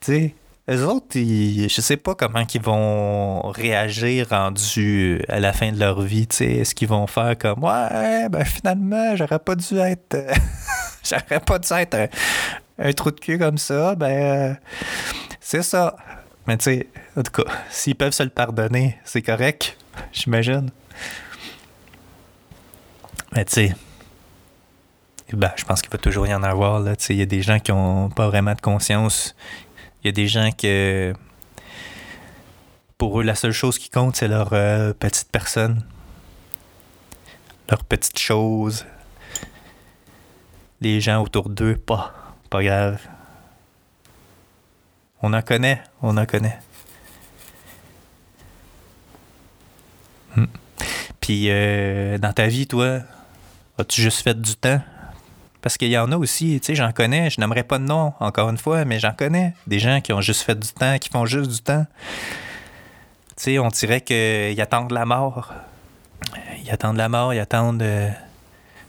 Tu 0.00 0.12
sais, 0.12 0.34
eux 0.70 0.82
autres, 0.86 1.16
ils- 1.16 1.68
je 1.68 1.80
sais 1.82 1.98
pas 1.98 2.14
comment 2.14 2.42
ils 2.54 2.60
vont 2.62 3.42
réagir 3.50 4.28
rendu 4.30 5.22
à 5.28 5.40
la 5.40 5.52
fin 5.52 5.72
de 5.72 5.78
leur 5.78 6.00
vie, 6.00 6.26
tu 6.26 6.36
sais. 6.36 6.52
Est-ce 6.52 6.74
qu'ils 6.74 6.88
vont 6.88 7.06
faire 7.06 7.36
comme, 7.36 7.62
ouais, 7.62 8.28
ben 8.30 8.44
finalement, 8.46 9.14
j'aurais 9.14 9.38
pas 9.38 9.54
dû 9.54 9.76
être, 9.78 10.16
j'aurais 11.04 11.40
pas 11.40 11.58
dû 11.58 11.68
être 11.74 11.94
un, 11.94 12.06
un 12.78 12.92
trou 12.94 13.10
de 13.10 13.20
cul 13.20 13.38
comme 13.38 13.58
ça, 13.58 13.94
ben, 13.94 14.06
euh, 14.08 14.54
c'est 15.38 15.62
ça. 15.62 15.96
Mais 16.46 16.56
tu 16.56 16.64
sais, 16.64 16.88
en 17.14 17.22
tout 17.22 17.42
cas, 17.42 17.50
s'ils 17.70 17.94
peuvent 17.94 18.12
se 18.12 18.22
le 18.22 18.30
pardonner, 18.30 18.96
c'est 19.04 19.22
correct, 19.22 19.76
j'imagine. 20.12 20.70
Mais 23.34 23.44
tu 23.44 23.52
sais, 23.52 23.74
ben, 25.32 25.50
je 25.56 25.64
pense 25.64 25.82
qu'il 25.82 25.90
va 25.90 25.98
toujours 25.98 26.26
y 26.26 26.34
en 26.34 26.42
avoir. 26.42 26.84
Il 27.08 27.16
y 27.16 27.22
a 27.22 27.26
des 27.26 27.42
gens 27.42 27.58
qui 27.58 27.72
n'ont 27.72 28.10
pas 28.10 28.28
vraiment 28.28 28.54
de 28.54 28.60
conscience. 28.60 29.34
Il 30.02 30.08
y 30.08 30.10
a 30.10 30.12
des 30.12 30.28
gens 30.28 30.50
que 30.52 31.12
pour 32.98 33.20
eux, 33.20 33.24
la 33.24 33.34
seule 33.34 33.52
chose 33.52 33.78
qui 33.78 33.90
compte, 33.90 34.16
c'est 34.16 34.28
leur 34.28 34.52
euh, 34.52 34.92
petite 34.92 35.30
personne. 35.32 35.84
Leur 37.68 37.82
petite 37.84 38.18
chose. 38.18 38.84
Les 40.80 41.00
gens 41.00 41.22
autour 41.22 41.48
d'eux, 41.48 41.76
pas. 41.76 42.14
Pas 42.50 42.62
grave. 42.62 43.00
On 45.22 45.32
en 45.32 45.42
connaît, 45.42 45.82
on 46.02 46.16
en 46.16 46.26
connaît. 46.26 46.58
Hmm. 50.36 50.44
Puis 51.20 51.46
euh, 51.48 52.18
dans 52.18 52.32
ta 52.32 52.46
vie, 52.46 52.66
toi, 52.66 53.00
as-tu 53.78 54.00
juste 54.00 54.22
fait 54.22 54.40
du 54.40 54.54
temps? 54.56 54.80
Parce 55.60 55.78
qu'il 55.78 55.88
y 55.88 55.96
en 55.96 56.12
a 56.12 56.16
aussi, 56.16 56.60
tu 56.60 56.66
sais, 56.66 56.74
j'en 56.74 56.92
connais, 56.92 57.30
je 57.30 57.40
n'aimerais 57.40 57.62
pas 57.62 57.78
de 57.78 57.84
nom, 57.84 58.12
encore 58.20 58.50
une 58.50 58.58
fois, 58.58 58.84
mais 58.84 58.98
j'en 58.98 59.12
connais. 59.12 59.54
Des 59.66 59.78
gens 59.78 60.00
qui 60.02 60.12
ont 60.12 60.20
juste 60.20 60.42
fait 60.42 60.58
du 60.58 60.68
temps, 60.68 60.98
qui 60.98 61.08
font 61.08 61.24
juste 61.24 61.50
du 61.50 61.60
temps. 61.60 61.86
Tu 63.36 63.44
sais, 63.44 63.58
on 63.58 63.68
dirait 63.68 64.02
qu'ils 64.02 64.60
attendent 64.60 64.92
la 64.92 65.06
mort. 65.06 65.54
Ils 66.62 66.70
attendent 66.70 66.98
la 66.98 67.08
mort, 67.08 67.32
ils 67.32 67.40
attendent. 67.40 67.82
euh, 67.82 68.10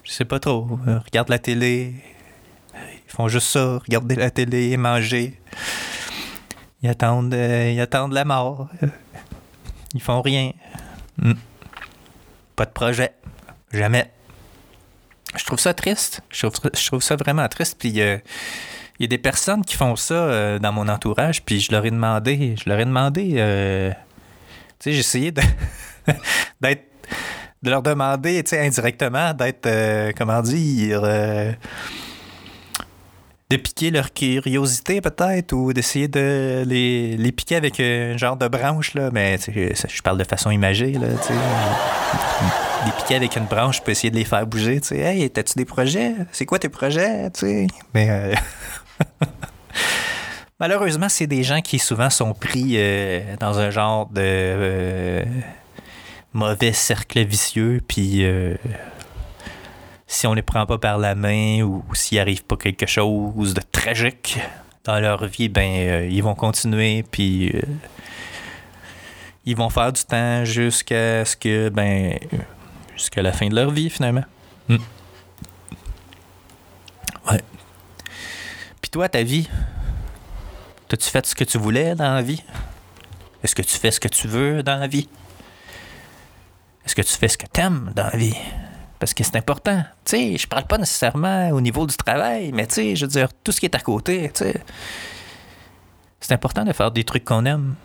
je 0.03 0.11
sais 0.11 0.25
pas 0.25 0.39
trop. 0.39 0.79
euh, 0.87 0.99
regardent 0.99 1.29
la 1.29 1.39
télé. 1.39 1.95
Ils 2.73 3.11
font 3.11 3.29
juste 3.29 3.47
ça, 3.47 3.77
regarder 3.77 4.15
la 4.15 4.29
télé, 4.29 4.75
manger. 4.75 5.39
Ils 6.83 6.89
attendent, 6.89 7.33
euh, 7.33 7.71
ils 7.73 7.79
attendent 7.79 8.13
la 8.13 8.25
mort. 8.25 8.67
Ils 9.93 10.01
font 10.01 10.21
rien. 10.21 10.51
Hmm. 11.17 11.33
pas 12.57 12.65
de 12.65 12.71
projet. 12.71 13.13
Jamais. 13.71 14.11
Je 15.37 15.45
trouve 15.45 15.59
ça 15.59 15.73
triste. 15.73 16.21
Je 16.29 16.47
trouve, 16.87 17.01
ça 17.01 17.15
vraiment 17.15 17.47
triste. 17.47 17.77
Puis 17.79 18.01
euh, 18.01 18.17
il 18.99 19.03
y 19.03 19.05
a 19.05 19.07
des 19.07 19.17
personnes 19.17 19.63
qui 19.63 19.75
font 19.75 19.95
ça 19.95 20.13
euh, 20.13 20.59
dans 20.59 20.71
mon 20.71 20.87
entourage, 20.87 21.43
puis 21.43 21.59
je 21.59 21.71
leur 21.71 21.85
ai 21.85 21.91
demandé, 21.91 22.55
je 22.57 22.69
leur 22.69 22.79
ai 22.79 22.85
demandé, 22.85 23.33
euh, 23.37 23.91
tu 23.91 23.95
sais, 24.79 24.91
j'ai 24.93 24.99
essayé 24.99 25.31
de, 25.31 25.41
d'être, 26.61 26.85
de 27.61 27.69
leur 27.69 27.81
demander, 27.81 28.41
tu 28.43 28.51
sais, 28.51 28.65
indirectement, 28.65 29.33
d'être, 29.33 29.65
euh, 29.65 30.11
comment 30.17 30.41
dire, 30.41 31.01
de 33.49 33.57
piquer 33.57 33.91
leur 33.91 34.11
curiosité 34.11 35.01
peut-être, 35.01 35.53
ou 35.53 35.71
d'essayer 35.71 36.07
de 36.07 36.63
les, 36.65 37.15
les 37.15 37.31
piquer 37.31 37.55
avec 37.55 37.79
un 37.79 38.17
genre 38.17 38.37
de 38.37 38.47
branche, 38.47 38.93
là, 38.95 39.09
mais 39.11 39.37
je 39.37 40.01
parle 40.01 40.17
de 40.17 40.23
façon 40.23 40.49
imagée, 40.51 40.93
là. 40.93 41.07
Les 42.85 42.91
piquer 42.91 43.15
avec 43.15 43.35
une 43.35 43.45
branche, 43.45 43.77
je 43.77 43.81
peux 43.81 43.91
essayer 43.91 44.11
de 44.11 44.15
les 44.15 44.25
faire 44.25 44.45
bouger, 44.47 44.81
tu 44.81 44.89
sais. 44.89 44.99
Hey, 44.99 45.29
t'as-tu 45.29 45.53
des 45.55 45.65
projets? 45.65 46.13
C'est 46.31 46.45
quoi 46.45 46.59
tes 46.59 46.69
projets, 46.69 47.29
tu 47.31 47.41
sais? 47.41 47.67
Mais... 47.93 48.07
euh, 48.09 48.33
Malheureusement, 50.59 51.09
c'est 51.09 51.27
des 51.27 51.43
gens 51.43 51.61
qui 51.61 51.79
souvent 51.79 52.09
sont 52.09 52.33
pris 52.33 52.75
euh, 52.75 53.35
dans 53.39 53.59
un 53.59 53.71
genre 53.71 54.07
de 54.07 54.21
euh, 54.21 55.25
mauvais 56.33 56.71
cercle 56.71 57.25
vicieux, 57.25 57.81
puis 57.85 58.23
euh, 58.23 58.55
si 60.15 60.27
on 60.27 60.33
les 60.33 60.41
prend 60.41 60.65
pas 60.65 60.77
par 60.77 60.97
la 60.97 61.13
main 61.15 61.61
ou, 61.61 61.83
s'il 61.93 62.19
arrive 62.19 62.43
pas 62.43 62.55
quelque 62.55 62.85
chose 62.85 63.53
de 63.53 63.61
tragique 63.71 64.39
dans 64.83 64.99
leur 64.99 65.25
vie, 65.25 65.49
ben 65.49 65.69
euh, 65.69 66.07
ils 66.09 66.23
vont 66.23 66.35
continuer, 66.35 67.03
puis 67.03 67.49
euh, 67.49 67.61
ils 69.45 69.55
vont 69.55 69.69
faire 69.69 69.91
du 69.91 70.03
temps 70.03 70.45
jusqu'à 70.45 71.25
ce 71.25 71.35
que 71.35 71.69
ben 71.69 72.17
jusqu'à 72.95 73.21
la 73.21 73.33
fin 73.33 73.49
de 73.49 73.55
leur 73.55 73.71
vie 73.71 73.89
finalement. 73.89 74.23
Hmm. 74.69 74.77
Ouais. 77.29 77.41
Puis 78.81 78.89
toi, 78.91 79.09
ta 79.09 79.23
vie, 79.23 79.49
T'as-tu 80.87 81.09
fait 81.09 81.25
ce 81.25 81.33
que 81.33 81.43
tu 81.43 81.57
voulais 81.57 81.95
dans 81.95 82.13
la 82.13 82.21
vie? 82.21 82.43
Est-ce 83.43 83.55
que 83.55 83.63
tu 83.63 83.75
fais 83.75 83.89
ce 83.89 83.99
que 83.99 84.07
tu 84.07 84.27
veux 84.27 84.61
dans 84.61 84.75
la 84.75 84.85
vie? 84.85 85.09
Est-ce 86.85 86.93
que 86.93 87.01
tu 87.01 87.13
fais 87.13 87.27
ce 87.27 87.39
que 87.39 87.47
t'aimes 87.47 87.91
dans 87.95 88.05
la 88.05 88.17
vie? 88.17 88.35
Parce 89.05 89.13
que 89.13 89.23
c'est 89.23 89.35
important. 89.35 89.83
Tu 90.03 90.17
sais, 90.17 90.35
je 90.35 90.47
parle 90.47 90.65
pas 90.65 90.79
nécessairement 90.79 91.51
au 91.51 91.61
niveau 91.61 91.85
du 91.85 91.95
travail, 91.95 92.51
mais 92.51 92.65
tu 92.65 92.73
sais, 92.73 92.95
je 92.95 93.05
veux 93.05 93.11
dire, 93.11 93.27
tout 93.43 93.51
ce 93.51 93.59
qui 93.59 93.67
est 93.67 93.75
à 93.75 93.79
côté, 93.79 94.31
tu 94.33 94.45
sais. 94.45 94.55
C'est 96.19 96.33
important 96.33 96.63
de 96.63 96.73
faire 96.73 96.89
des 96.89 97.03
trucs 97.03 97.23
qu'on 97.23 97.45
aime. 97.45 97.75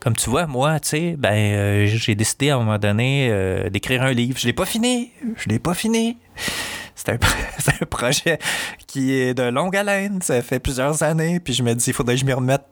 Comme 0.00 0.14
tu 0.14 0.28
vois, 0.28 0.46
moi, 0.46 0.80
tu 0.80 0.88
sais, 0.90 1.14
ben, 1.16 1.32
euh, 1.32 1.86
j'ai 1.86 2.14
décidé 2.14 2.50
à 2.50 2.56
un 2.56 2.58
moment 2.58 2.76
donné 2.76 3.30
euh, 3.30 3.70
d'écrire 3.70 4.02
un 4.02 4.12
livre. 4.12 4.38
Je 4.38 4.46
l'ai 4.46 4.52
pas 4.52 4.66
fini. 4.66 5.12
Je 5.36 5.48
l'ai 5.48 5.58
pas 5.58 5.72
fini. 5.72 6.18
C'est 6.94 7.08
un, 7.08 7.14
un 7.80 7.86
projet 7.86 8.38
qui 8.86 9.14
est 9.14 9.32
de 9.32 9.44
longue 9.44 9.78
haleine. 9.78 10.20
Ça 10.20 10.42
fait 10.42 10.58
plusieurs 10.58 11.02
années. 11.02 11.40
Puis 11.40 11.54
je 11.54 11.62
me 11.62 11.72
dis, 11.72 11.86
il 11.86 11.94
faudrait 11.94 12.16
que 12.16 12.20
je 12.20 12.26
m'y 12.26 12.34
remette. 12.34 12.66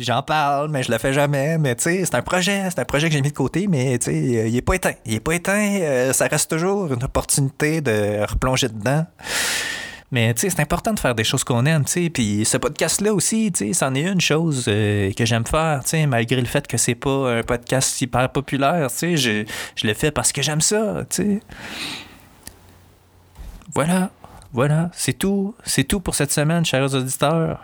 Puis 0.00 0.06
j'en 0.06 0.22
parle, 0.22 0.70
mais 0.70 0.82
je 0.82 0.90
le 0.90 0.96
fais 0.96 1.12
jamais. 1.12 1.58
Mais 1.58 1.76
tu 1.76 1.82
sais, 1.82 2.06
c'est 2.06 2.14
un 2.14 2.22
projet. 2.22 2.70
C'est 2.70 2.78
un 2.78 2.86
projet 2.86 3.08
que 3.08 3.12
j'ai 3.12 3.20
mis 3.20 3.28
de 3.28 3.36
côté, 3.36 3.66
mais 3.66 3.98
tu 3.98 4.06
sais, 4.06 4.12
euh, 4.12 4.48
il 4.48 4.56
est 4.56 4.62
pas 4.62 4.72
éteint. 4.72 4.94
Il 5.04 5.12
est 5.12 5.20
pas 5.20 5.34
éteint. 5.34 5.78
Euh, 5.82 6.14
ça 6.14 6.26
reste 6.26 6.48
toujours 6.48 6.90
une 6.90 7.04
opportunité 7.04 7.82
de 7.82 8.24
replonger 8.26 8.70
dedans. 8.70 9.04
Mais 10.10 10.32
tu 10.32 10.40
sais, 10.40 10.48
c'est 10.48 10.62
important 10.62 10.94
de 10.94 10.98
faire 10.98 11.14
des 11.14 11.22
choses 11.22 11.44
qu'on 11.44 11.66
aime, 11.66 11.84
tu 11.84 11.92
sais. 11.92 12.08
Puis 12.08 12.46
ce 12.46 12.56
podcast-là 12.56 13.12
aussi, 13.12 13.52
tu 13.52 13.66
sais, 13.66 13.72
c'en 13.74 13.94
est 13.94 14.10
une 14.10 14.22
chose 14.22 14.64
euh, 14.68 15.12
que 15.12 15.26
j'aime 15.26 15.44
faire, 15.44 15.80
tu 15.82 15.90
sais, 15.90 16.06
malgré 16.06 16.40
le 16.40 16.46
fait 16.46 16.66
que 16.66 16.78
c'est 16.78 16.94
pas 16.94 17.34
un 17.34 17.42
podcast 17.42 18.00
hyper 18.00 18.32
populaire, 18.32 18.90
tu 18.90 18.96
sais. 18.96 19.16
Je, 19.18 19.44
je 19.76 19.86
le 19.86 19.92
fais 19.92 20.10
parce 20.10 20.32
que 20.32 20.40
j'aime 20.40 20.62
ça, 20.62 21.04
tu 21.10 21.16
sais. 21.16 21.40
Voilà, 23.74 24.08
voilà, 24.54 24.88
c'est 24.94 25.12
tout. 25.12 25.54
C'est 25.62 25.84
tout 25.84 26.00
pour 26.00 26.14
cette 26.14 26.32
semaine, 26.32 26.64
chers 26.64 26.94
auditeurs. 26.94 27.60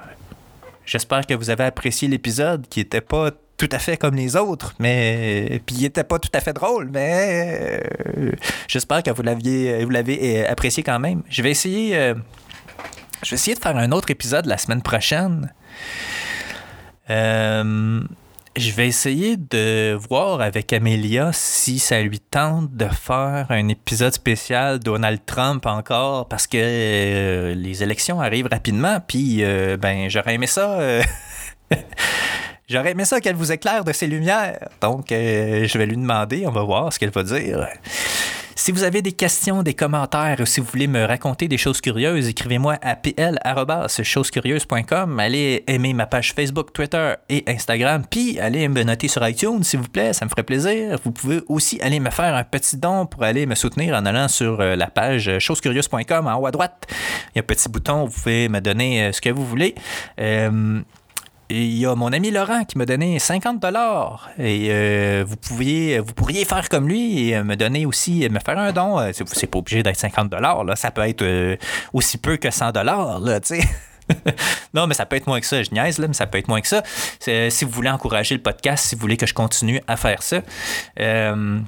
J'espère 0.87 1.27
que 1.27 1.35
vous 1.35 1.51
avez 1.51 1.65
apprécié 1.65 2.09
l'épisode 2.09 2.67
qui 2.69 2.81
était 2.81 3.01
pas 3.01 3.31
tout 3.57 3.69
à 3.73 3.79
fait 3.79 3.97
comme 3.97 4.15
les 4.15 4.37
autres, 4.37 4.75
mais 4.79 5.61
puis 5.67 5.77
il 5.79 5.85
était 5.85 6.05
pas 6.05 6.19
tout 6.19 6.31
à 6.33 6.41
fait 6.41 6.53
drôle, 6.53 6.91
mais 6.93 7.81
euh, 8.17 8.31
j'espère 8.69 9.03
que 9.03 9.11
vous 9.11 9.23
l'aviez 9.23 9.85
vous 9.85 9.91
l'avez 9.91 10.45
euh, 10.45 10.51
apprécié 10.51 10.83
quand 10.83 10.99
même. 10.99 11.23
Je 11.29 11.43
vais 11.43 11.51
essayer 11.51 11.97
euh, 11.97 12.15
je 13.23 13.31
vais 13.31 13.35
essayer 13.35 13.55
de 13.55 13.61
faire 13.61 13.77
un 13.77 13.93
autre 13.93 14.11
épisode 14.11 14.47
la 14.47 14.59
semaine 14.59 14.83
prochaine. 14.83 15.53
Euh, 17.11 18.01
je 18.57 18.73
vais 18.73 18.87
essayer 18.87 19.37
de 19.37 19.99
voir 20.09 20.41
avec 20.41 20.73
Amélia 20.73 21.31
si 21.33 21.79
ça 21.79 22.01
lui 22.01 22.21
tente 22.21 22.75
de 22.75 22.87
faire 22.87 23.47
un 23.51 23.69
épisode 23.69 24.13
spécial 24.13 24.79
Donald 24.79 25.21
Trump 25.27 25.67
encore 25.67 26.27
parce 26.27 26.47
que 26.47 26.57
euh, 26.59 27.55
les 27.55 27.83
élections 27.83 28.21
arrivent 28.21 28.49
rapidement 28.51 28.99
puis 29.07 29.45
euh, 29.45 29.77
ben 29.77 30.09
j'aurais 30.09 30.35
aimé 30.35 30.47
ça 30.47 30.81
euh, 30.81 31.03
J'aurais 32.69 32.93
aimé 32.93 33.05
ça 33.05 33.21
qu'elle 33.21 33.37
vous 33.37 33.53
éclaire 33.53 33.85
de 33.85 33.93
ses 33.93 34.09
lumières. 34.09 34.69
Donc, 34.81 35.07
je 35.11 35.79
vais 35.79 35.87
lui 35.87 35.97
demander, 35.97 36.49
on 36.49 36.51
va 36.51 36.63
voir 36.65 36.93
ce 36.93 36.99
qu'elle 36.99 37.11
va 37.11 37.23
dire. 37.23 37.65
Si 38.59 38.73
vous 38.73 38.85
avez 38.85 39.03
des 39.03 39.13
questions, 39.13 39.63
des 39.63 39.75
commentaires 39.75 40.39
ou 40.41 40.47
si 40.47 40.61
vous 40.61 40.67
voulez 40.67 40.87
me 40.87 41.05
raconter 41.05 41.47
des 41.47 41.59
choses 41.59 41.83
curieuses, 41.83 42.27
écrivez-moi 42.27 42.79
à 42.81 42.97
pl.chosescurieuses.com. 42.97 45.21
Allez 45.21 45.63
aimer 45.67 45.93
ma 45.93 46.07
page 46.07 46.33
Facebook, 46.33 46.73
Twitter 46.73 47.13
et 47.29 47.45
Instagram, 47.47 48.03
puis 48.11 48.41
allez 48.41 48.67
me 48.69 48.83
noter 48.83 49.09
sur 49.09 49.29
iTunes, 49.29 49.63
s'il 49.63 49.81
vous 49.81 49.89
plaît, 49.89 50.15
ça 50.15 50.25
me 50.25 50.31
ferait 50.31 50.43
plaisir. 50.43 50.99
Vous 51.05 51.13
pouvez 51.13 51.43
aussi 51.49 51.79
aller 51.83 52.01
me 52.01 52.09
faire 52.09 52.35
un 52.35 52.45
petit 52.45 52.79
don 52.79 53.05
pour 53.05 53.25
aller 53.25 53.45
me 53.45 53.55
soutenir 53.55 53.95
en 53.95 54.07
allant 54.07 54.27
sur 54.27 54.63
euh, 54.63 54.75
la 54.75 54.87
page 54.87 55.31
chosescurieuses.com 55.39 56.27
en 56.27 56.41
haut 56.41 56.47
à 56.47 56.51
droite. 56.51 56.87
Il 57.35 57.37
y 57.37 57.41
a 57.41 57.43
un 57.43 57.47
petit 57.47 57.69
bouton, 57.69 58.07
vous 58.07 58.23
pouvez 58.23 58.49
me 58.49 58.61
donner 58.61 59.03
euh, 59.03 59.13
ce 59.13 59.21
que 59.21 59.29
vous 59.29 59.45
voulez. 59.45 59.75
Euh, 60.19 60.81
il 61.49 61.79
y 61.79 61.87
a 61.87 61.95
mon 61.95 62.13
ami 62.13 62.31
Laurent 62.31 62.65
qui 62.65 62.77
m'a 62.79 62.87
donné 62.87 63.19
50 63.19 63.61
dollars 63.61 64.31
et 64.39 64.69
euh, 64.71 65.25
vous 65.27 65.37
pouviez 65.37 66.01
vous 66.01 66.13
pourriez 66.13 66.45
faire 66.45 66.69
comme 66.69 66.89
lui 66.89 67.29
et 67.29 67.37
euh, 67.37 67.45
me 67.45 67.55
donner 67.55 67.87
aussi 67.87 68.29
me 68.29 68.41
faire 68.41 68.59
un 68.59 68.73
don 68.73 68.99
Euh, 68.99 69.13
c'est 69.13 69.47
pas 69.47 69.59
obligé 69.59 69.83
d'être 69.83 69.99
50 69.99 70.29
dollars 70.29 70.65
ça 70.77 70.91
peut 70.91 71.03
être 71.03 71.23
euh, 71.23 71.57
aussi 71.93 72.19
peu 72.19 72.37
que 72.37 72.51
100 72.51 72.73
dollars 72.73 73.21
tu 73.43 73.61
sais 73.61 73.69
non, 74.75 74.87
mais 74.87 74.95
ça 74.95 75.05
peut 75.05 75.17
être 75.17 75.27
moins 75.27 75.41
que 75.41 75.47
ça. 75.47 75.61
Je 75.65 75.71
niaise, 75.73 75.99
là, 75.99 76.07
mais 76.07 76.15
ça 76.15 76.29
peut 76.29 76.39
être 76.39 76.47
moins 76.47 76.61
que 76.61 76.69
ça. 76.69 76.85
Si 77.19 77.65
vous 77.65 77.71
voulez 77.73 77.91
encourager 77.91 78.37
le 78.37 78.41
podcast, 78.41 78.87
si 78.87 78.95
vous 78.95 79.01
voulez 79.01 79.17
que 79.17 79.27
je 79.27 79.35
continue 79.35 79.81
à 79.89 79.97
faire 79.97 80.23
ça. 80.23 80.43
Euh, 81.01 81.59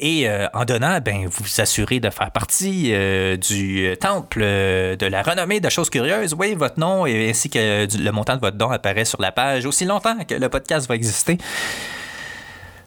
et 0.00 0.28
euh, 0.28 0.46
en 0.54 0.64
donnant, 0.64 1.00
ben, 1.00 1.26
vous 1.26 1.44
vous 1.44 1.60
assurez 1.60 1.98
de 1.98 2.10
faire 2.10 2.30
partie 2.30 2.90
euh, 2.92 3.36
du 3.36 3.96
temple 4.00 4.40
euh, 4.42 4.96
de 4.96 5.06
la 5.06 5.22
renommée 5.22 5.60
de 5.60 5.68
choses 5.68 5.90
curieuses. 5.90 6.34
Oui, 6.38 6.54
votre 6.54 6.78
nom 6.78 7.04
ainsi 7.04 7.50
que 7.50 7.86
le 7.96 8.10
montant 8.12 8.36
de 8.36 8.40
votre 8.40 8.56
don 8.56 8.70
apparaît 8.70 9.04
sur 9.04 9.20
la 9.20 9.32
page 9.32 9.66
aussi 9.66 9.84
longtemps 9.84 10.16
que 10.26 10.34
le 10.34 10.48
podcast 10.48 10.88
va 10.88 10.94
exister. 10.94 11.38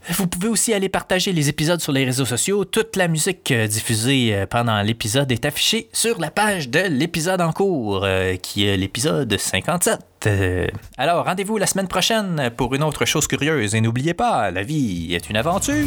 Vous 0.10 0.26
pouvez 0.26 0.47
aussi 0.47 0.74
aller 0.74 0.89
partager 0.89 1.32
les 1.32 1.47
épisodes 1.47 1.80
sur 1.80 1.91
les 1.91 2.06
réseaux 2.06 2.26
sociaux. 2.26 2.65
Toute 2.65 2.95
la 2.95 3.08
musique 3.08 3.54
diffusée 3.54 4.45
pendant 4.50 4.82
l'épisode 4.82 5.32
est 5.32 5.45
affichée 5.45 5.89
sur 5.93 6.19
la 6.19 6.32
page 6.32 6.69
de 6.69 6.80
l'épisode 6.80 7.39
en 7.39 7.52
cours, 7.52 8.08
qui 8.41 8.65
est 8.65 8.78
l'épisode 8.78 9.38
57. 9.38 10.00
Euh, 10.28 10.67
alors, 10.97 11.26
rendez-vous 11.26 11.58
la 11.58 11.67
semaine 11.67 11.88
prochaine 11.88 12.52
pour 12.56 12.74
une 12.76 12.84
autre 12.84 13.06
chose 13.06 13.28
curieuse. 13.28 13.76
Et 13.76 13.82
n'oubliez 13.82 14.13
pas, 14.13 14.52
la 14.52 14.63
vie 14.63 15.13
est 15.13 15.30
une 15.30 15.38
aventure. 15.38 15.86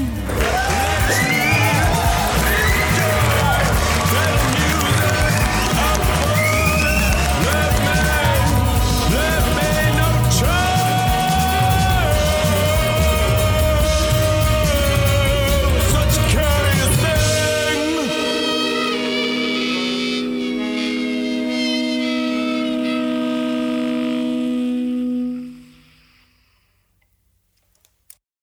Yeah. 1.06 1.53